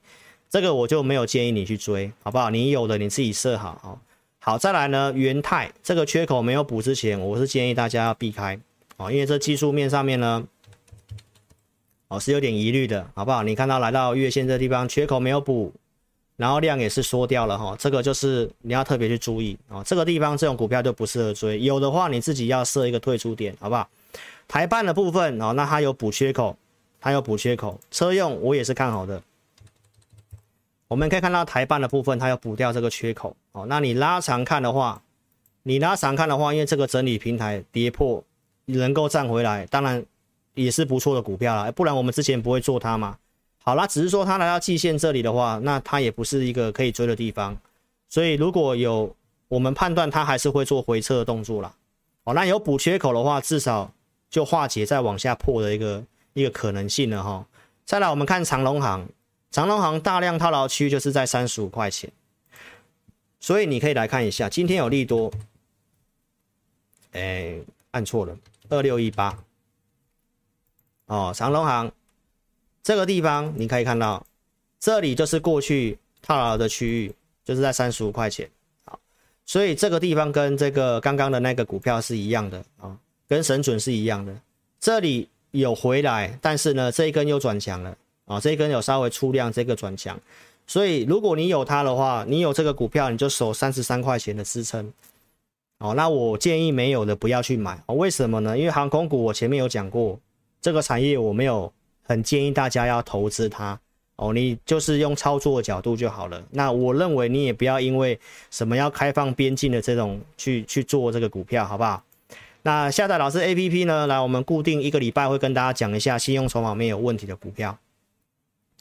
[0.48, 2.50] 这个我就没有建议你去追，好不好？
[2.50, 3.98] 你有的你自己设好哦。
[4.48, 8.56] 好，再来呢，元泰这个缺口没有补之前，我是建议大家要避开
[8.96, 10.46] 哦，因为这技术面上面呢。
[12.06, 13.42] 哦，是有点疑虑的，好不好？
[13.42, 15.72] 你看到来到月线这地方，缺口没有补，
[16.36, 19.82] 然后量也是缩掉了哈，这个就是你要特别去注意啊。
[19.82, 23.88] 这个地方这种股票就不适合追，有的话你自己要设一个退出点，好不好？
[24.46, 26.56] 台半的部分哦，那它有补缺口，
[27.00, 29.20] 它有补缺口，车用我也是看好的。
[30.88, 33.66] 我们可以看到台半的部分，它有补掉这个缺口哦。
[33.68, 35.02] 那你拉长看的话，
[35.62, 38.22] 你拉长看的话，因为这个整理平台跌破，
[38.66, 40.04] 能够站回来，当然。
[40.54, 43.18] 也是不错的股票啦，不然我们之前不会做它嘛。
[43.62, 47.54] 好啦，只是说它来到季线这里的话，那它也不是一个可以追的地方。
[48.08, 49.14] 所以如果有
[49.48, 51.74] 我们判断它还是会做回撤的动作啦。
[52.24, 53.92] 哦，那有补缺口的话，至少
[54.30, 57.44] 就化解再往下破的一个一个可能性了哈。
[57.84, 59.06] 再来我们看长荣航，
[59.56, 62.12] 长荣航大量套牢区就是在三十五块钱，
[63.40, 65.32] 所以你可以来看一下，今天有利多，
[67.12, 67.56] 哎，
[67.92, 68.36] 按错了，
[68.68, 69.34] 二六一八。
[71.06, 71.90] 哦，长荣航
[72.82, 74.26] 这个地方你可以看到，
[74.78, 78.46] 这里就是过去套牢的区域，就是在三十五块钱。
[78.84, 79.00] 好，
[79.46, 82.94] 所以这个地方跟这个刚刚的那个股票是一样的啊，
[83.26, 84.38] 跟神准是一样的。
[84.78, 90.20] 这里有回来，但是呢，这一根又转强了啊，这一根有稍微出量，这个转强。
[90.66, 94.92] 所以如果你有它的话，你有这个股票，你就守三十三块钱的支撑。
[95.78, 97.82] 哦，那我建议没有的不要去买。
[97.86, 98.58] 哦，为什么呢？
[98.58, 100.18] 因为航空股我前面有讲过。
[100.58, 103.78] 这个产业我没有很建议大家要投资它
[104.16, 106.42] 哦，你就是用操作角度就好了。
[106.50, 108.18] 那我认为你也不要因为
[108.50, 112.02] 什么要开放边境的这种去去做这个股票，好不好？
[112.62, 117.78] 那下载老师 APP 呢，来我们固定一个礼拜会跟大家讲一下信用筹码没有问题的股票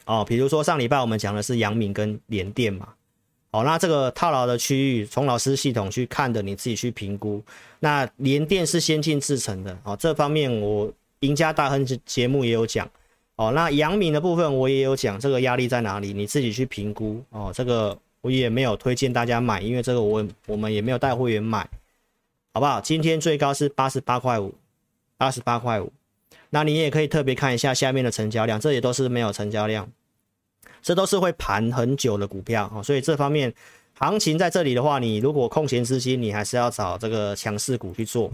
[0.05, 2.89] 哦，比如说上礼拜我们讲的是阳明跟联电嘛，
[3.51, 7.43] 哦，那这个套牢的区域从老师系统去看的，你自己去评估。
[7.79, 10.91] 那联电是先进制成的哦，这方面我。
[11.21, 12.87] 赢家大亨节目也有讲
[13.35, 16.13] 哦，那阳明的部分我也有讲，这个压力在哪里？
[16.13, 17.51] 你自己去评估哦。
[17.55, 21.67] 这个我也没有推荐大家买，因为这个我我们也没有带会员买，
[22.53, 22.79] 好不好？
[22.79, 24.53] 今天最高是八十八块五，
[25.17, 25.91] 八十八块五。
[26.55, 29.91] 那你也可以特别看一下下面的成交量，这也都是没有成交量，
[30.81, 32.81] 这都是会盘很久的股票哦。
[32.81, 33.53] 所以这方面
[33.93, 38.31] 行情在这里的话，你如果空闲资金，你还是要找这个强势股去做。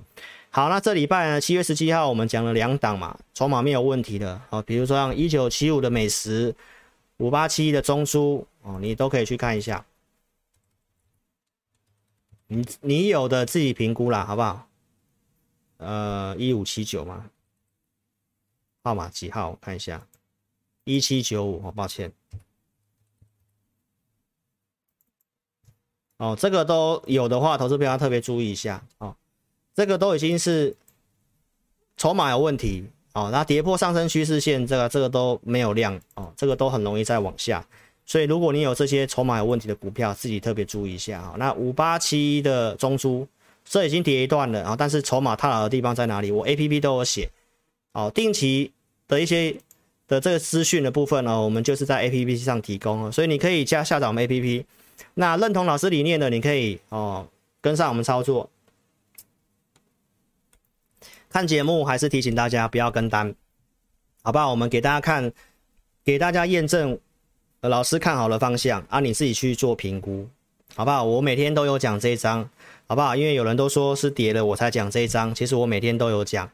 [0.52, 6.54] 好，那这礼拜呢，七月十七号我们讲了两档嘛，筹码没有问题的哦，比如说像一九七五的美食，
[7.18, 9.84] 五八七一的中租哦，你都可以去看一下。
[12.46, 14.68] 你你有的自己评估啦，好不好？
[15.78, 17.26] 呃，一五七九嘛，
[18.84, 19.50] 号码几号？
[19.52, 20.06] 我看一下，
[20.84, 21.62] 一七九五。
[21.66, 22.12] 哦，抱歉。
[26.18, 29.16] 哦，这个都有的话，投资朋友要特别注意一下哦。
[29.74, 30.76] 这个都已经是
[31.98, 37.66] 筹码有问题哦，那跌破上升趋势线，这个这个都没有量哦，这个都很容易再往下。
[38.06, 41.36] 所以，如果你有这些筹码有问题的股票，自己特别注意一下哈。
[41.38, 43.28] 那五八七的中珠，
[43.64, 46.32] 这已经跌一段了啊，但是筹码太老的地方在哪里？
[46.32, 47.30] 我 A P P 都有写
[47.94, 48.72] 哦，定期
[49.08, 49.56] 的一些
[50.08, 54.66] 的这个资讯的部分呢，我们就是在 A P P 上提供了，所以你可以加下载我们 A P P。
[55.16, 57.28] 那认同老师理念的，你可以哦
[57.62, 58.50] 跟上我们操作。
[61.30, 63.34] 看节目还是提醒大家不要跟单，
[64.22, 64.52] 好不好？
[64.52, 65.32] 我们给大家看，
[66.04, 67.00] 给大家验证。
[67.62, 70.28] 老师看好了方向啊，你自己去做评估，
[70.74, 71.04] 好不好？
[71.04, 72.50] 我每天都有讲这一张，
[72.88, 73.16] 好不好？
[73.16, 76.50] 因为有人都说是跌了我才讲这一张，其实我每天都有讲。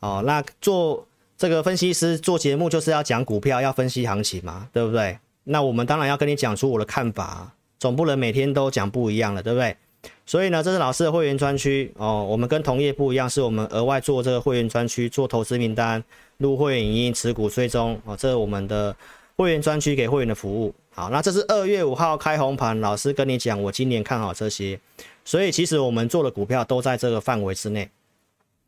[0.00, 1.06] 哦，那做
[1.36, 5.18] 这个分析师做节目就是要讲股票，要分析行情嘛，对不对？
[5.44, 9.76] 那我们当然要跟你讲出我的看法，总不能每天都讲不一样的，对不对？
[10.24, 16.02] 所以呢，这是老师的会员专区哦，我们跟同业不一样，是我们额外做这个会员专区，做投资名单、
[16.38, 18.94] 入会影音、持股追踪哦，这是我们的。
[19.38, 24.80] 会员专区给会员的服务，好，那这是二月五号开红盘，老师跟你讲，我今年看好这些，
[25.26, 27.86] 所以其实我们做的股票都在这个范围之内，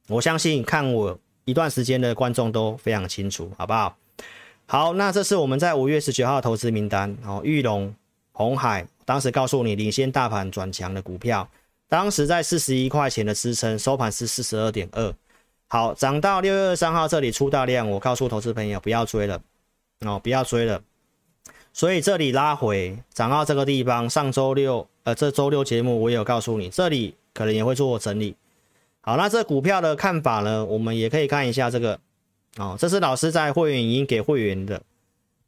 [0.09, 3.97] 我相信看我一段时间的观众都非常清楚，好不好？
[4.66, 7.94] 好，那这是我们在五月十九号投资名单，哦，玉龙、
[8.33, 11.49] 红海，当时告诉你领先大盘转强的股票，
[11.88, 15.14] 当时在四十一块钱的支撑，收盘是四十二点二，
[15.68, 19.40] 好，涨到六月二十三号这里出大量，我告诉投资朋友不要追了。
[20.07, 20.81] 哦，不要追了。
[21.73, 28.37] 所以这里拉回涨到这个地方，上周六，呃，这周六节目我也有告诉你，这里可能也会做整理。
[29.01, 31.99] 好，那这股票的看法呢，我们也可以看一下这个。
[32.57, 34.83] 哦，这是老师在会员已经给会员的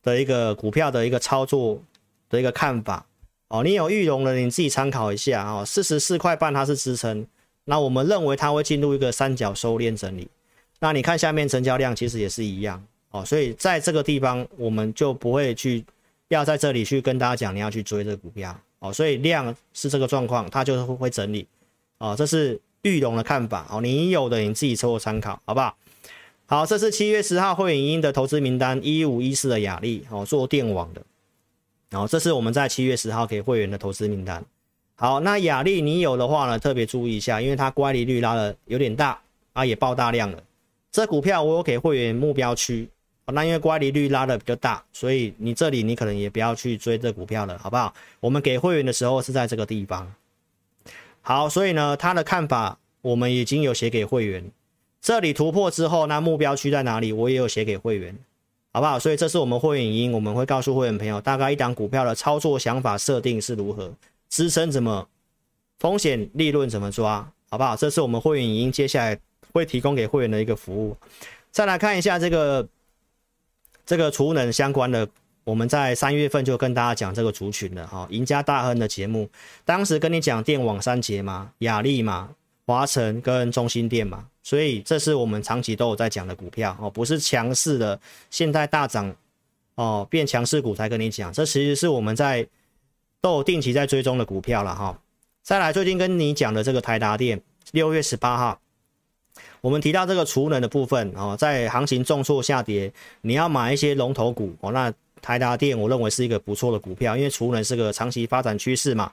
[0.02, 1.82] 的一个股票的一个操作
[2.28, 3.04] 的一个看法。
[3.48, 5.44] 哦，你有玉龙的，你自己参考一下。
[5.44, 7.26] 哦，四十四块半它是支撑，
[7.64, 10.28] 那我们认为它会进入一个三角收敛整理。
[10.78, 12.80] 那你看下面成交量其实也是一样。
[13.10, 15.84] 哦，所以在这个地方，我们就不会去
[16.28, 18.56] 要在这里去跟大家讲你要去追这个股票。
[18.78, 21.44] 哦，所以量是这个状况，它就是会整理。
[21.98, 23.66] 哦，这是玉龙的看法。
[23.70, 25.76] 哦，你有的你自己做参考，好不好？
[26.46, 31.02] 好，这是七月十号会员音的投资名单，一五一四的雅丽，哦，做电网的。
[31.90, 34.44] 然后这是我们在七月十号给会员的投资名单。
[34.96, 39.20] 好，那雅丽你有的话呢，特别注意一下，因为它乖离率拉的有点大
[39.52, 40.42] 啊，也爆大量了。
[40.92, 42.88] 这股票我有给会员目标区。
[43.32, 47.94] 那因为乖离率拉的比较大，所以你这里你可能也不要去追这股票了，好不好？
[48.18, 50.12] 我们给会员的时候是在这个地方。
[51.22, 54.50] 好，所以呢，他的看法我们已经有写给会员。
[55.00, 57.12] 这里突破之后，那目标区在哪里？
[57.12, 58.16] 我也有写给会员，
[58.72, 58.98] 好不好？
[58.98, 63.92] 所以这是我们会员营，我们会告诉会员朋友，大概一档股票的操作想法设定是如何，
[64.28, 65.08] 支撑怎么，
[65.78, 67.76] 风险利润怎么抓，好不好？
[67.76, 69.18] 这是我们会员营接下来
[69.52, 70.96] 会提供给会员的一个服务。
[71.50, 72.68] 再来看一下这个。
[73.86, 75.08] 这个储能相关的，
[75.44, 79.28] 我们在三月份就跟大家讲这个族群了哈，赢家大亨的节目，
[79.64, 82.28] 当时跟你讲电网三杰嘛，亚力嘛，
[82.66, 87.98] 华城跟中心电嘛，所以这是我们长期都有在讲的股票哦，不是强势的，
[88.30, 89.14] 现在大涨
[89.74, 92.46] 哦，变强势股才跟你讲，这其实是我们在
[93.20, 94.98] 都有定期在追踪的股票了哈。
[95.42, 97.40] 再来最近跟你讲的这个台达电，
[97.72, 98.60] 六月十八号。
[99.62, 104.72] 我们提到这个储能的部分哦，在行情重挫下跌，你要买一些龙头股哦。
[104.72, 109.12] 那台达电我认为是一个不错的股票，因为储能是个长期发展趋势嘛。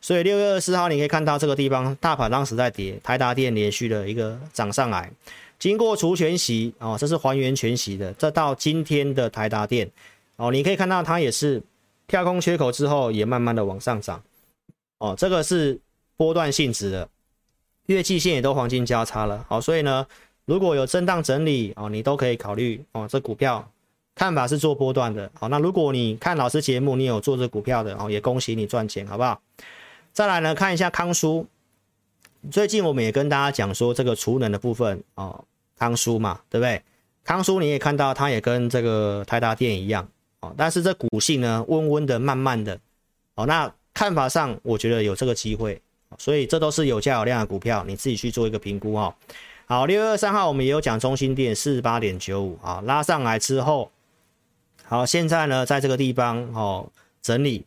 [0.00, 5.10] 所以六月二十四号你可以看到这个地方大盘当时在跌，台达电连续的一个涨上来，
[5.58, 9.90] 经过除权息哦，这是还原权息的，这到今天的台达电
[10.36, 11.62] 哦，你可以看到它也是
[12.06, 14.22] 跳空缺口之后也慢慢的往上涨
[14.98, 15.78] 哦，这个是
[16.16, 17.08] 波段性质的。
[17.86, 20.06] 月季线也都黄金交叉了，好，所以呢，
[20.44, 23.06] 如果有震荡整理哦，你都可以考虑哦。
[23.08, 23.68] 这股票
[24.16, 29.38] 看法是做波段的，好，那如果你看老师节目，你有做这股票的哦，也恭喜你赚钱，好不好？
[30.14, 31.46] 再来呢，看一下康叔，
[32.50, 35.44] 最近我们也跟大家讲说这个储能的部分哦，
[35.78, 36.82] 康叔嘛，对不对？
[37.24, 40.08] 康叔你也看到，它也跟这个台达电一样
[40.40, 42.80] 哦，但是这股性呢，温温的、慢慢的
[43.34, 43.44] 哦。
[43.44, 45.78] 那看法上，我觉得有这个机会，
[46.16, 49.14] 所以这都是有价有量的股票，你自己去做一个评估哦。
[49.66, 53.90] 好，六月二三号我们也有讲中心电四十八点九五啊，拉上来之后，
[54.88, 56.88] 好，现在呢在这个地方哦
[57.20, 57.64] 整理，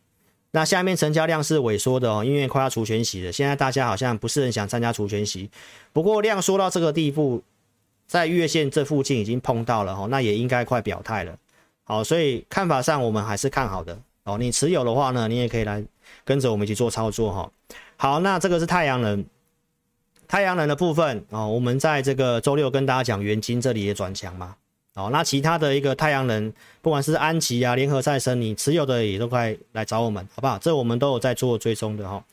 [0.50, 5.50] 那下面成交量是萎缩的哦，因为快要除权息了，现在大家好像不是很想参加除权息，
[5.92, 7.42] 不过量缩到这个地步。
[8.06, 11.38] 在月线这附近已经碰到了哈，那也应该快表态了。
[11.84, 14.36] 好，所以看法上我们还是看好的哦。
[14.36, 15.80] 你持有的话呢，你也可以来
[16.24, 17.48] 跟着我们一起做操作哈。
[17.96, 19.24] 好，那这个是太阳能，
[20.26, 24.56] 太阳能的部分哦，我们在这个周六跟大家讲元金这里也转强嘛。
[24.94, 30.58] 哦，那其他的一个太阳能，不管是安集啊、联合再生，你持有的也都快来找我们，好不好？
[30.58, 32.24] 这我们都有在做追踪的哈。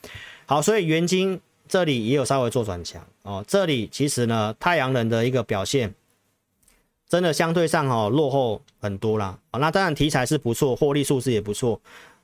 [0.45, 1.39] 好，所以元晶。
[1.69, 5.93] 这里也有稍微做转强哦，这里其实呢，太阳能的一个表现
[7.09, 9.37] 真的相对上哦落后很多啦。
[9.51, 11.77] 哦，那当然题材是不错，获利数字也不错。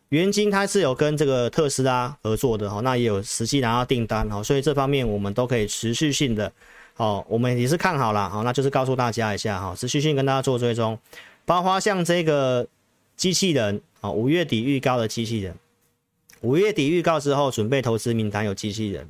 [0.08, 6.50] 元晶它是有跟这个特斯拉合作的哈，那也有实际拿到订单哈，所以这方面我们都可以持续性的
[6.98, 10.98] 哦，我们也是看好了好，那就是告诉大家一下哈，持续性跟大家做追踪，
[11.46, 12.68] 包括像这个
[13.16, 15.56] 机器人啊，五月底预告的机器人，
[16.42, 19.08] 五月底预告之后准备投资名单有机器人。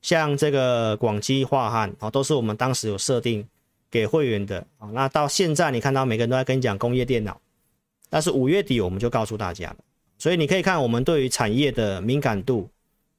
[0.00, 3.46] 像这个广基化汉啊，都是我们当时有设定
[3.90, 4.88] 给会员的啊。
[4.92, 7.40] 那到现在你看到每个人都在跟你讲工业电脑，
[8.10, 9.76] 但是五月底我们就告诉大家了。
[10.18, 12.68] 所以你可以看我们对于产业的敏感度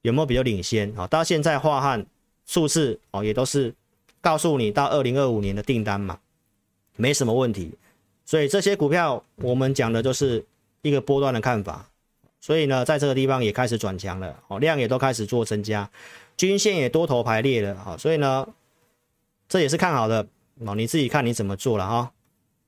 [0.04, 1.08] 有没有比较领先啊？
[1.08, 2.06] 到现在化汉
[2.46, 3.74] 数字哦也都是
[4.26, 6.18] 告诉你到二零二五年的订单嘛，
[6.96, 7.72] 没什么问题。
[8.26, 10.44] 所以这些股票我们讲的就是
[10.82, 11.88] 一个波段的看法。
[12.42, 15.88] 所以呢，在这个地方也开始转强了哦，量也都开始做增加。
[16.38, 18.48] 均线也多头排列了，好，所以呢，
[19.48, 20.28] 这也是看好的
[20.62, 20.74] 哦。
[20.74, 22.12] 你自己看你怎么做了哈。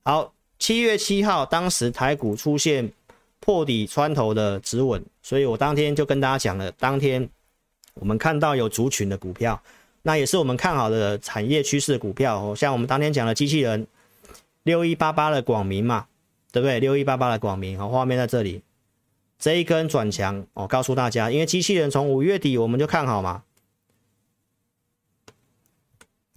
[0.04, 2.92] 好，七月七号，当时台股出现
[3.40, 7.28] 破底穿头的止稳，所以我当天就跟大家讲了，当天
[7.94, 9.60] 我们看到有族群的股票，
[10.08, 12.56] 那也是我们看好的产业趋势股票哦。
[12.56, 13.86] 像我们当天讲的机器人
[14.62, 16.06] 六一八八的广明嘛，
[16.50, 16.80] 对不对？
[16.80, 18.62] 六一八八的广明，好，画面在这里，
[19.38, 23.42] 这一根转强哦，告诉大家，因为机器人从五月底我们就看好嘛。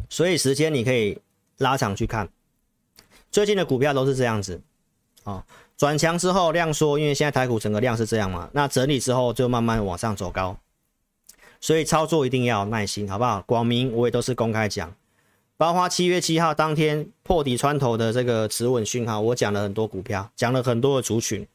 [0.10, 1.18] 所以时间你可以
[1.60, 2.28] 拉长去看，
[3.32, 4.62] 最近的股票都是这样子，
[5.24, 5.46] 啊，
[5.78, 10.60] 转强之后量缩，因为现在台股整个量是这样嘛，那整理之后就慢慢往上走高，
[11.62, 13.42] 所以操作一定要耐心，好不好？
[13.46, 14.92] 广明我也都是公开讲，
[15.58, 21.48] 包括七月七号当天破底穿头的这个止稳讯号，我讲了很多股票，讲了很多的族群，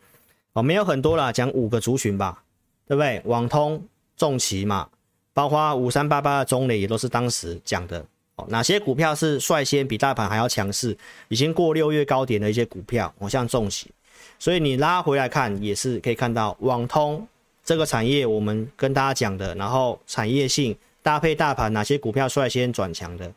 [0.52, 2.44] 哦，没有很多啦，讲五个族群吧，
[2.86, 3.20] 对不对？
[3.24, 3.84] 网通、
[4.16, 4.88] 重骑嘛，
[5.34, 8.46] 包括五三八八的中磊也都是当时讲的哦。
[8.48, 10.96] 哪些股票是率先比大盘还要强势，
[11.26, 13.90] 已经过六月高点的一些股票，我像重企，
[14.38, 17.26] 所以你拉回来看也是可以看到网通
[17.66, 23.32] 这个产业，我们跟大家讲的，然后产业性搭配大盘，哪些股票率先转强的，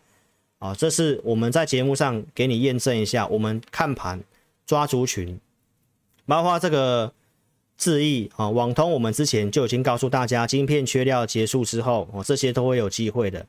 [0.59, 4.21] 啊，这是我们在节目上给你验证一下，我们看盘
[4.67, 5.39] 抓族群，
[6.27, 7.11] 包括这个
[7.75, 13.43] 智易啊，网通我们之前就已经告诉大家，晶片缺料结束之后，哦，这些都会有机会的。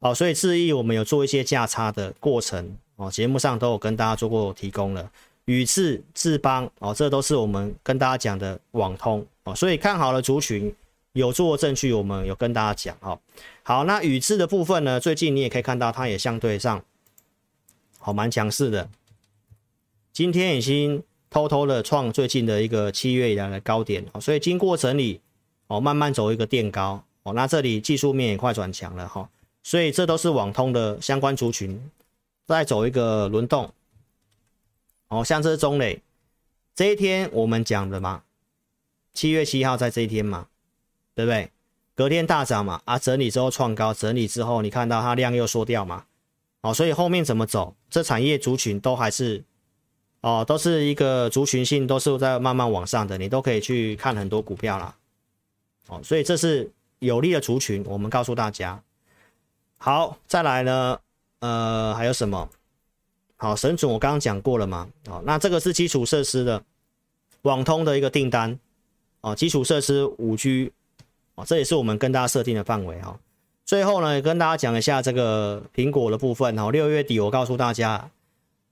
[0.00, 5.08] 好，所以智易我们有做一些价差的过程哦，节目上都有跟大家做过提供了。
[5.46, 10.74] 宇智、智邦哦，这都是我们跟大家讲的网通哦，所以看好了族群
[11.12, 13.18] 有做证据，我们有跟大家讲哦。
[13.62, 16.82] 好，那宇智的部分呢，最近你也可以看到它也相对上
[17.98, 18.88] 好蛮强势的，
[20.12, 25.20] 今天已经偷偷的创最近的一个七月以来的高点哦，所以经过整理
[25.66, 29.28] 哦，慢慢走一个垫高哦，那这里技术面也快转强了哈。
[29.62, 31.90] 所以这都是网通的相关族群，
[32.46, 33.72] 再走一个轮动，
[35.14, 36.02] 哦，像这是中磊，
[36.74, 38.24] 这一天我们讲的嘛，
[39.12, 40.48] 七月七号在这一天嘛，
[41.14, 41.52] 对不对？
[41.94, 46.06] 隔天大涨嘛，啊，整理之后创高，整理之后你看到它量又缩掉嘛，
[46.62, 47.76] 哦，所以后面怎么走？
[47.88, 49.44] 这产业族群都还是，
[50.20, 54.96] 哦，都是一个族群性，都是在慢慢往上的，你都可以去看很多股票啦，
[55.86, 58.82] 哦，所以这是有利的族群，我们告诉大家。
[59.78, 60.98] 好，再来呢，
[61.38, 62.50] 呃，还有什么？
[63.36, 64.88] 好，神准我刚刚讲过了嘛。
[65.06, 66.62] 好，那这个是基础设施的
[67.42, 68.58] 网通的一个订单
[69.20, 70.72] 哦，基础设施五 G
[71.34, 73.18] 哦，这也是我们跟大家设定的范围哈。
[73.64, 76.70] 最后呢，跟大家讲一下这个苹果的部分哈。
[76.70, 78.10] 六月底我告诉大家，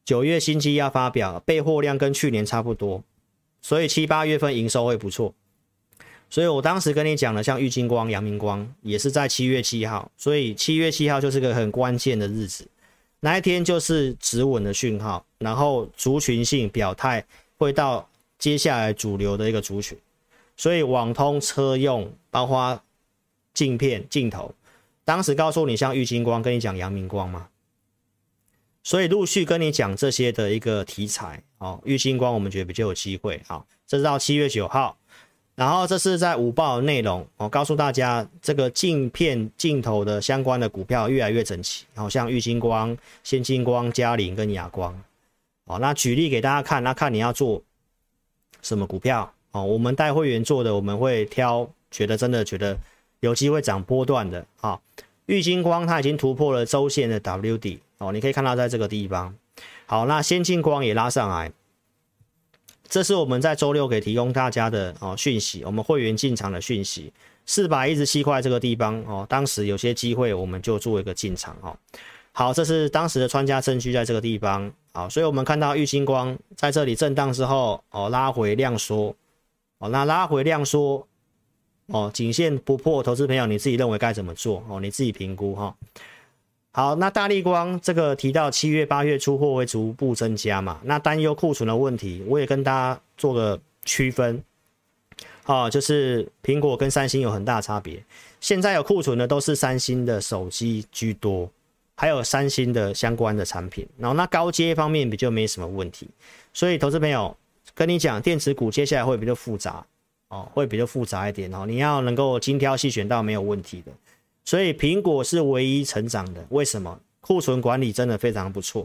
[0.04, 3.02] 九月新机要发表，备货量跟去年差不多，
[3.60, 5.34] 所以七八月份营收会不错。
[6.30, 12.66] 所以我当时跟你讲了，像玉金光、阳明光也是在七月七号，所以七月七号就是个很关键的日子。
[13.24, 17.24] 那一天就是止稳的讯号，然后族群性表态
[17.56, 19.96] 会到接下来主流的一个族群，
[20.56, 22.82] 所以网通、车用、包括
[23.54, 24.52] 镜片、镜头，
[25.04, 27.48] 当时告诉你像玉晶光跟你讲阳明光嘛，
[28.82, 34.98] 所以陆续跟你讲这些的一个题材哦，玉晶光我们觉得比较有机会，好，这是到七月九号。
[35.54, 44.98] 然后这是在午报内容，我告诉大家，这个镜片镜头的相关的股票越来越整齐，好像玉晶光、先进光、佳凌跟亚光，
[45.66, 47.62] 好，那举例给大家看，那看你要做
[48.62, 52.76] 什么股票，哦，我们带会员做的，我们会挑觉得真的觉得
[53.20, 54.80] 有机会涨波段的，啊，
[55.26, 59.34] 玉晶光它已经突破了周线的 W 底，哦，你可以看到在这个地方，
[59.84, 61.52] 好，那先进光也拉上来。
[62.92, 67.10] 这是我们在周六给提供大家的哦讯息，我们会员进场的讯息，
[67.46, 71.74] 四百一十七块这个地方哦，当时有些机会我们就做一个进场哦。
[72.32, 79.16] 好，这是当时的穿家证据在这个地方，好，所以我们看到玉晶光在这里震荡之后哦，拉回量缩
[79.78, 81.08] 哦，那拉回量缩
[81.86, 84.78] 哦，颈线不破，投资朋友你自己认为该怎么做哦？
[84.80, 85.74] 你自己评估哈。
[86.74, 90.80] 好，那大立光这个提到七月、八月出货会逐步增加嘛？
[90.84, 94.42] 那担忧库存的问题，我也跟大家做个区分。
[95.44, 98.02] 好，就是苹果跟三星有很大差别。
[98.40, 101.50] 现在有库存的都是三星的手机居多，
[101.94, 103.86] 还有三星的相关的产品。
[103.98, 106.08] 然后那高阶方面比较没什么问题。
[106.54, 107.36] 所以投资朋友
[107.74, 109.84] 跟你讲，电子股接下来会比较复杂
[110.28, 111.66] 哦，会比较复杂一点哦。
[111.66, 113.92] 你要能够精挑细选到没有问题的。
[114.44, 117.00] 所以苹果是唯一成长的，为什么？
[117.20, 118.84] 库存管理真的非常不错，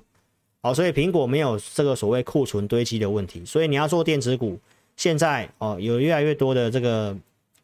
[0.62, 3.44] 好，所以苹果没有这个所谓库存堆积的问题。
[3.44, 4.60] 所以你要做电子股，
[4.96, 7.18] 现在哦有越来越多的这个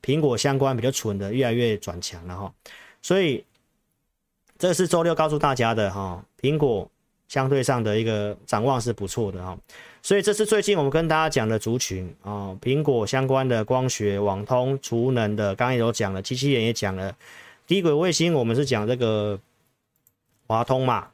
[0.04, 2.52] 苹果相关比较蠢的越来越转强了哈。
[3.04, 3.46] 所以
[4.58, 6.90] 这是周六告诉大家的哈，苹果
[7.28, 9.56] 相对上的一个展望是不错的哈。
[10.02, 17.16] 所以这是最近我们跟大家讲的族群啊，苹果相关的光学、网通、储能的，刚刚也都讲了，机器人也讲了。
[17.66, 19.40] 低轨卫星，我们是讲这个
[20.48, 21.10] 华通嘛，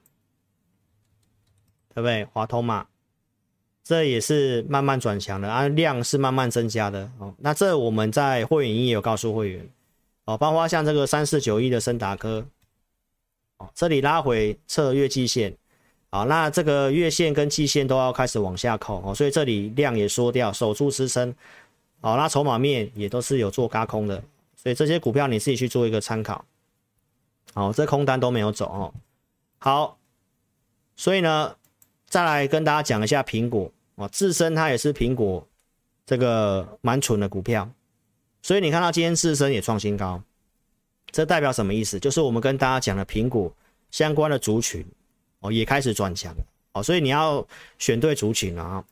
[1.94, 2.26] 对不对？
[2.26, 2.88] 华通嘛，
[3.84, 7.34] 这也是慢慢转强的啊，量是慢慢增加的哦。
[7.38, 9.70] 那这我们在会员营也有告诉会员
[10.26, 12.44] 哦，包括像这个三四九一的升达科
[13.58, 15.56] 哦，这里拉回测月季线，
[16.10, 21.34] 好，那这个月线跟季线都要开始往下扣哦，所以这里量也缩掉，守住支撑，
[22.02, 24.24] 好，那筹码面也都是有做加空的。
[24.62, 26.44] 所以这些股票你自己去做一个参考，
[27.54, 28.94] 好，这空单都没有走哦。
[29.58, 29.98] 好，
[30.98, 31.56] 所以呢，
[32.10, 35.48] 再来跟大家讲一下苹果哦，自身它也是苹果
[36.06, 37.72] 这个蛮蠢的股票，
[38.42, 40.22] 所以你看到今天自身也创新高，
[41.10, 41.98] 这代表什么意思？
[41.98, 43.50] 就是我们跟大家讲的苹果
[43.92, 44.86] 相关的族群
[45.40, 46.36] 哦，也开始转强
[46.74, 47.48] 哦，所以你要
[47.78, 48.84] 选对族群了啊。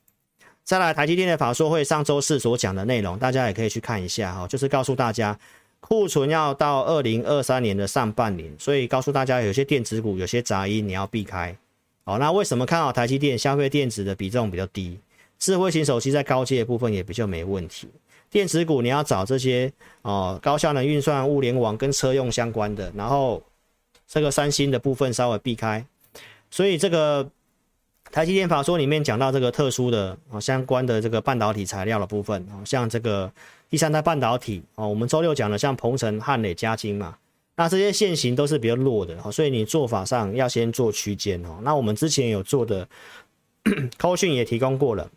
[0.64, 5.40] 再来，台积电的法说会上周四所讲的内容，大家也可以去看一下哈，就是告诉大家
[5.80, 11.56] 库存要到二零二三年的上半年，所以告诉大家有些电子股有些杂音你要避开。
[12.04, 13.38] 好，那为什么看好台积电？
[13.38, 15.00] 消费电子的比重比较低，
[15.40, 17.88] 智慧型手机在高阶的部分也比较没问题。
[18.30, 19.72] 电子股你要找这些
[20.02, 23.42] 哦，高效能运算、物联网跟车用相关的，然后
[24.08, 25.86] 这个三星的部分稍微避开，
[26.52, 27.30] 所以这个。
[28.12, 33.32] 台积电法说里面讲到这个特殊的啊相关的这个半导体材料的部分啊，像这个
[33.70, 37.18] 第三代半导体哦，我们周六讲的像鹏程、汉磊、嘉晶嘛，
[37.56, 41.60] 那这些线型都是比较弱的哦，所以你做法上要先做区间哦。
[41.62, 42.88] 那我们之前有做的
[44.00, 45.10] 扣讯也提供过了。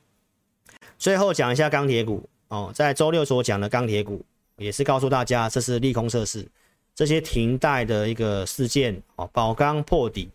[0.98, 4.20] 最后讲一下钢铁股哦，在周六所讲的钢铁股
[4.56, 6.46] 也是告诉大家，这是利空测试，
[6.94, 10.28] 这些停贷的一个事件哦，宝钢破底，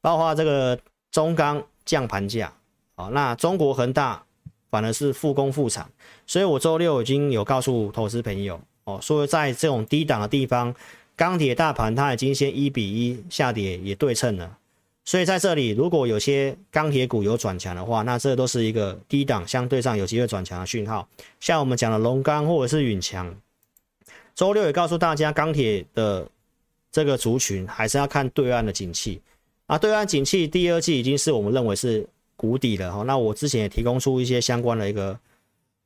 [0.00, 0.78] 包括这个
[1.10, 1.62] 中钢。
[1.84, 2.52] 降盘价，
[2.94, 4.24] 好，那中国恒大
[4.70, 5.90] 反而是复工复产，
[6.26, 10.74] 所以我周六已经有告诉投资朋友，哦，说在这种低档的地方，
[11.14, 14.56] 钢铁大盘它已经先一比一下跌也对称了，
[15.04, 21.06] 所以在这里如果有些钢铁股有转强的话，那这都是一个低档相对上有机会转强的讯号，
[21.40, 23.34] 像我们讲的龙钢或者是允强，
[24.34, 26.26] 周六也告诉大家钢铁的
[26.90, 29.20] 这个族群还是要看对岸的景气。
[29.66, 32.06] 啊，对岸景气第二季已经是我们认为是
[32.36, 33.02] 谷底了哈。
[33.04, 35.18] 那我之前也提供出一些相关的一个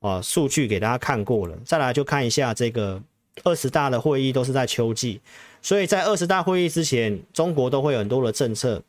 [0.00, 1.56] 啊数据给大家看过了。
[1.64, 3.00] 再来就看一下这个
[3.44, 5.20] 二十大的会议都是在秋季，
[5.60, 8.82] 所以在二十大会议之前，中国都会有很多的政策，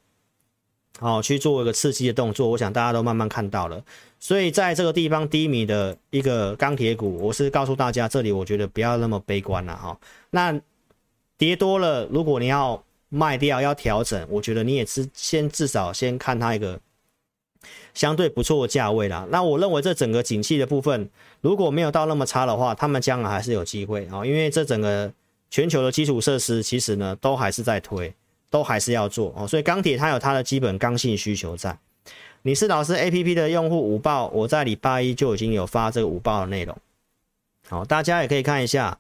[1.00, 2.50] 好去做一个刺激的动作。
[2.50, 3.84] 我想大家都慢慢看到了。
[4.20, 10.00] 所以在这个地方低迷的一个钢铁股，我是告诉大家，这里我觉得不要那么悲观了哈。
[10.32, 10.60] 那
[11.38, 16.78] 跌多了，如果你要卖掉要调整，我觉得你也是先至少先看它一个
[17.94, 19.26] 相对不错的价位啦。
[19.30, 25.10] 那我认为这整个景气的部分如果没有到那么差的话，他们将来还是有机会啊，因为这整个
[25.50, 28.14] 全球的基础设施其实呢都还是在推，
[28.50, 29.48] 都还是要做哦。
[29.48, 31.78] 所以钢铁它有它的基本刚性需求在。
[32.42, 36.78] 你是老师 APP 的用户五报，我在礼拜一就已经有发这个五报的内容，
[37.70, 39.00] 好，大家也可以看一下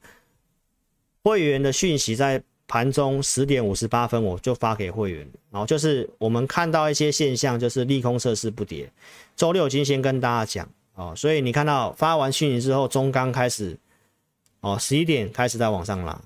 [1.24, 2.42] 会员的讯息在。
[2.68, 8.92] 盘中十点五十八分，我就发给会员，然后就是我们看到一些现象，就是利空测试不跌。
[9.36, 13.78] 周六已经先跟大家讲哦，所以你看到发完讯息之后，中钢开始
[14.60, 16.22] 哦，十一点开始在往上拉。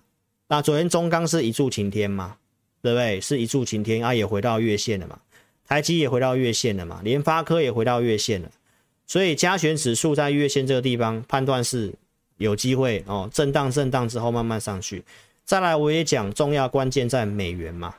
[0.47, 2.35] 那昨天中钢是一柱擎天嘛，
[2.81, 3.21] 对不对？
[3.21, 5.19] 是一柱擎天啊，也回到月线了嘛。
[5.67, 8.49] 台积也回到月线了嘛，联发科也回到月线了。
[9.05, 11.93] 所以加权指数在月线这个地方判断是
[12.37, 15.03] 有机会哦，震荡震荡之后慢慢上去。
[15.43, 17.93] 再来，我也讲重要关键在美元嘛，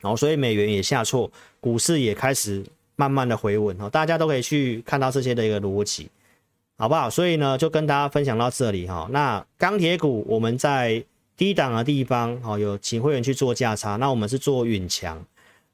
[0.00, 2.64] 然后所以美元也下挫，股市也开始
[2.96, 6.08] 慢慢的回稳哦，大家都可以去看到这些的一个逻辑，
[6.78, 7.10] 好不好？
[7.10, 9.06] 所以呢，就跟大家分享到这里哈。
[9.10, 11.04] 那钢铁股我们在
[11.36, 15.22] 低档的地方哦，有请会员去做价差，那我们是做允强，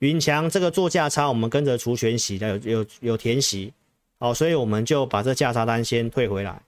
[0.01, 3.73] 允强这个做价差，我们跟着除权息的有有有填息
[4.19, 6.61] 哦，所以我们就把这价差单先退回来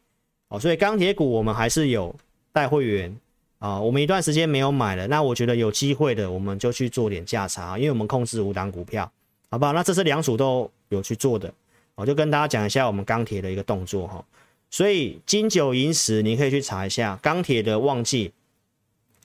[0.48, 2.14] 哦，所以钢铁股我们还是有
[2.52, 3.16] 带会员。
[3.60, 9.10] 啊，我们一段时间没有买了，那我觉得有机会的，我们就去做点价差，因为我们控制五档股票，
[9.50, 9.74] 好不好？
[9.74, 11.52] 那这是两组都有去做的，
[11.94, 14.24] 我就跟大家讲一下我们钢铁的一个动作哈。
[14.70, 18.32] 所以金九银十，你可以去查一下钢铁的旺季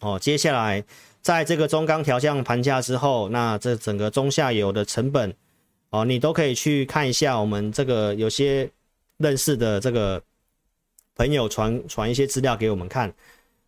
[0.01, 0.19] 哦。
[0.19, 0.83] 接下来
[1.21, 5.33] 在这个中钢调降盘价之后，那这整个中下游的成本
[5.91, 7.39] 哦，你都可以去看一下。
[7.39, 8.69] 我们这个有些
[9.15, 10.21] 认识的这个
[11.15, 13.13] 朋友传传一些资料给我们看。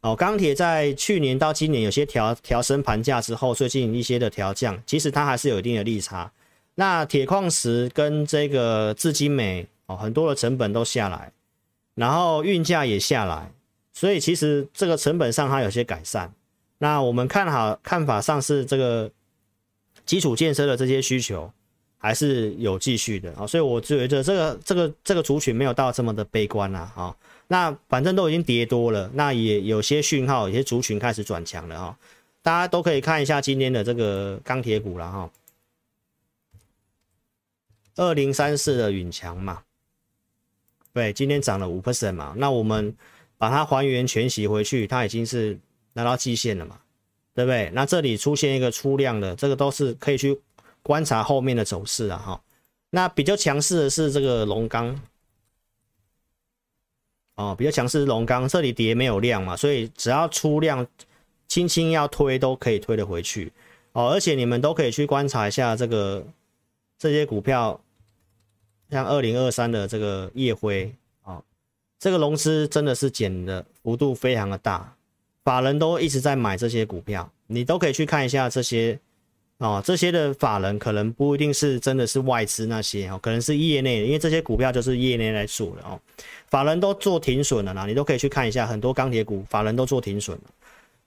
[0.08, 6.32] 哦，钢铁在去年到今年有些调调升盘价之后，最近一些的调降，其实它还是有一定的利差。
[6.76, 11.34] 那铁矿石跟这个智晶美哦，很多的成本都下来，
[11.96, 13.52] 然后运价也下来，
[13.92, 16.32] 所以其实这个成本上它有些改善。
[16.78, 19.12] 那我们看好看法上是这个
[20.06, 21.52] 基础建设的这些需求
[21.98, 27.16] 还是有继续的啊，所以我觉得这个这个这个族群没有到这么的悲观啊，啊。
[27.50, 31.98] 那反正都已经跌多了，那也有些讯号，有些族群开始转强了哈，
[32.42, 35.32] 大家都可以看一下今天的这个钢铁股了哈，
[37.96, 39.64] 二零三四的允强嘛，
[40.92, 42.94] 对，今天涨了五 percent 嘛，那我们
[43.38, 45.58] 把它还原全息回去，它已经是
[45.94, 46.78] 拿到季线了嘛，
[47.34, 47.72] 对不对？
[47.74, 50.38] 那这里出现一个出量的，这个都是可以去
[50.84, 52.42] 观察后面的走势啊哈。
[52.90, 55.00] 那比较强势的是这个龙钢。
[57.38, 60.86] 哦，比较强势龙钢，这里跌没有量嘛，所以只要出量，
[61.48, 63.52] 轻轻要推都可以推得回去。
[63.94, 66.26] 哦，而且你们都可以去观察一下这个
[67.00, 67.80] 这些股票，
[68.92, 71.44] 像二零二三的这个烨辉，哦，
[71.98, 74.96] 这个融资真的是减的幅度非常的大，
[75.44, 79.00] 法人都一直在买这些股票，你都可以去看一下这些。
[79.60, 86.00] 哦，这些的法人可能不一定是真的是外资那些哦，可能是业内的，因为这些股票就是业内来做的哦。
[86.48, 90.44] 法人都做停损了啦，你都可以去看一下，很多钢铁股法人都做停损了，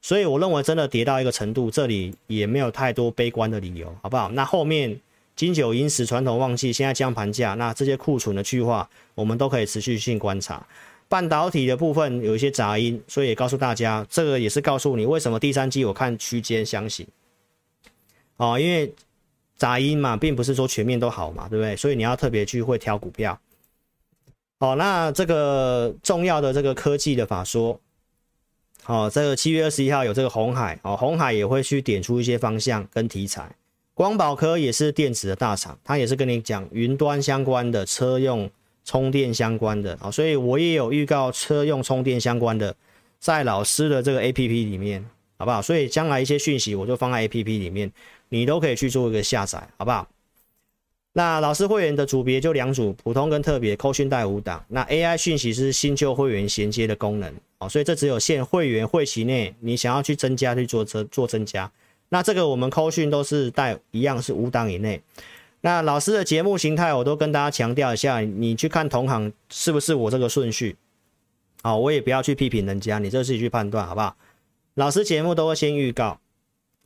[0.03, 4.29] 所以我认为真的跌到一个程度，这里也没有太多悲观的理由，好不好？
[4.31, 4.99] 那后面
[5.37, 10.67] 金九银十传统旺季，现在降盘价，那这些库存的去化，我们都可以持续性观察。
[11.09, 17.07] 半导体的部分有一些杂音，所以告诉大家，这个也是告诉你为什么第三季我看区间箱型。
[18.41, 18.91] 哦，因为
[19.59, 21.77] 杂音嘛，并不是说全面都好嘛，对不对？
[21.77, 23.39] 所以你要特别去会挑股票。
[24.59, 27.79] 好，那这个重要的这个科技的法说，
[28.83, 33.55] 好，这个七月二十一号有这个红海，哦，红海也会去点出一些方向跟题材。
[33.93, 38.51] 光宝科也是电子的大厂，它也是跟你讲云端相关的、车用
[38.87, 42.75] 充电相关的，啊，所以我也有预告车用充电相关的，
[43.19, 45.05] 在老师的这个 APP 里面，
[45.41, 45.63] 好不好？
[45.63, 47.91] 所以将来一些讯息我就放在 APP 里面。
[48.29, 50.07] 你都可以去做一个下载，好不好？
[51.15, 54.63] 那老师会员的组别就两组，普通跟特别，扣讯带五档。
[54.69, 61.73] 那 AI 讯息是新旧会员衔接的功能，哦，所以这只有限会员会期内，你想要去增加去做增做增加。
[62.11, 65.01] 那这个我们扣讯都是带一样是五档以内。
[65.63, 70.77] 那老师的节目形态我都跟大家强调一下，你去看同行是不是我这个顺序？
[71.63, 74.17] 好，我也不要去批评人家，你就自己去判断，好不好？
[74.75, 76.19] 老师节目都会先预告。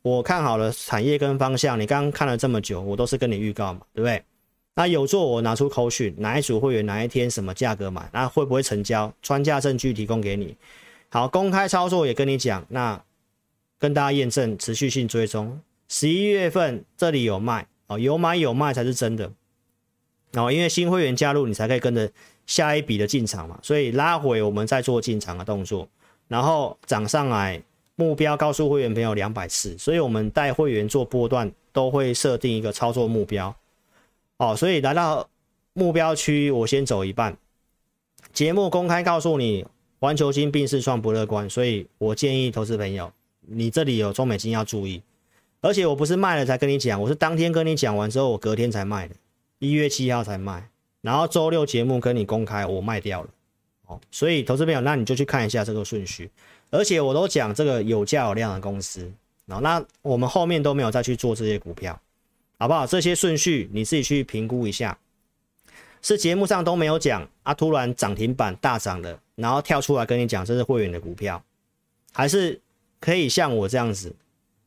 [0.02, 4.22] 我看好了产业跟方向，你刚刚看了这么久，我都是跟你预告嘛，对不对？
[4.74, 9.12] 那有做我拿出扣讯，哪一组会员哪一天什么价格买，那会不会成交？
[9.22, 10.56] 穿价证据提供给你。
[11.10, 13.00] 好，公开操作也跟你讲，那
[13.78, 15.60] 跟大家验证持续性追踪。
[15.88, 19.30] 十一月份这里有卖哦，有买有卖才是真的。
[20.32, 22.10] 哦，因为新会员加入，你才可以跟着
[22.46, 25.88] 下一笔的进场嘛，所以拉回我们再做进场的动作，
[26.26, 27.62] 然后涨上来，
[27.96, 33.54] 目标告诉会员朋友两百次，所以我们带会员做波段都会设定一个操作目标。
[34.36, 35.28] 哦，所以来到
[35.72, 37.36] 目标区，我先走一半。
[38.32, 39.64] 节目公开告诉你，
[40.00, 45.00] 环球金病识创不乐观，所以我建议投资朋友，你这里有中美金要注意，
[45.60, 49.14] 而且我不是卖了才跟你讲，我是当天跟你讲完之后，我隔天才卖的。
[49.60, 50.68] 一月七号才卖，
[51.00, 53.28] 然后周六节目跟你公开，我卖掉了，
[53.86, 56.28] 哦，所以投资朋友，那你就去看一下这个顺序，
[56.74, 59.08] 而且我都讲这个有价有量的公司，
[59.46, 61.98] 那我们后面都没有再去做这些股票，
[62.58, 62.84] 好不好？
[62.84, 64.98] 这些顺序你自己去评估一下，
[66.02, 71.40] 是节目上都没有讲啊，突然涨停板大涨了，然后跳出来跟你讲这是会员的股票，
[72.12, 72.60] 还是
[72.98, 74.12] 可以像我这样子，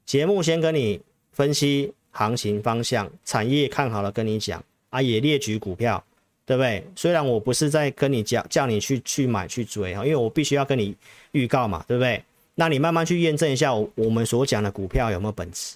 [0.05, 1.01] 节目先跟你
[1.33, 4.63] 分析行情方向，产业看好了跟你讲。
[4.89, 6.01] 啊，也列举股票，
[6.47, 6.81] 对不对？
[6.95, 10.95] 虽然我不是在跟你讲，叫你去去买去追哈，因为我必须要跟你
[11.33, 12.23] 预告嘛，对不对？
[12.55, 15.75] 那你慢慢去验证一下我，我们所讲的股票有没有本质？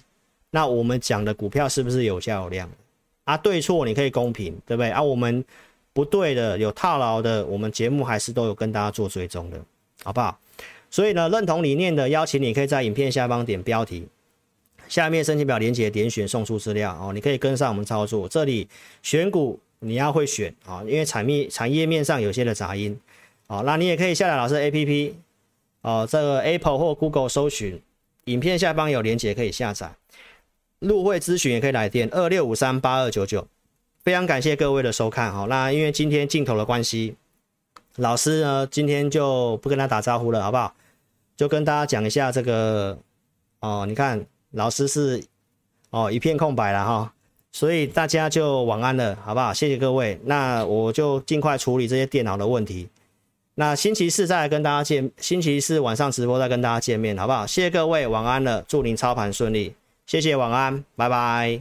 [0.50, 2.66] 那我们讲的股票是不是有价有量？
[3.24, 4.88] 啊，对错你可以公平，对不对？
[4.88, 5.44] 啊，我们
[5.92, 9.60] 不对的有套牢的，我们节目还是都有跟大家做追踪的，
[10.02, 10.38] 好不好？
[10.90, 14.08] 所以呢，认同理念的邀请你可以在影片下方点标题。
[14.88, 18.28] 下面申请表连接点选送出资料哦，你可以跟上我们操作。
[18.28, 18.68] 这里
[19.02, 22.98] 选股你要会选啊，因为产业产业面上有些的杂音
[23.48, 25.12] 哦，那你也可以下载老师 APP
[25.82, 27.80] 哦，这个 Apple 或 Google 搜寻，
[28.24, 29.92] 影片下方有连接可以下载。
[30.78, 33.46] 入会咨询也可以来电二六五三八二九九。
[34.02, 37.14] 非常感谢各位的收看好，那因为今天镜头的关系，
[37.96, 40.74] 老师呢今天就不跟他打招呼了，好不好？
[41.36, 42.98] 就跟大家讲一下这个
[43.60, 44.24] 哦，你看。
[44.54, 45.24] 老师是
[45.88, 47.14] 哦一片空白了哈，
[47.52, 49.52] 所以大家就晚安了，好不好？
[49.52, 50.18] 谢谢各位。
[50.24, 52.88] 那我就尽快处理这些电脑的问题。
[53.54, 57.46] 那星期四再来跟大家见，星期四晚上直播再跟大家见面，好不好？
[57.46, 58.64] 谢谢各位，晚安了。
[58.66, 59.74] 祝您操盘顺利。
[60.06, 61.60] 谢谢，晚安，拜拜。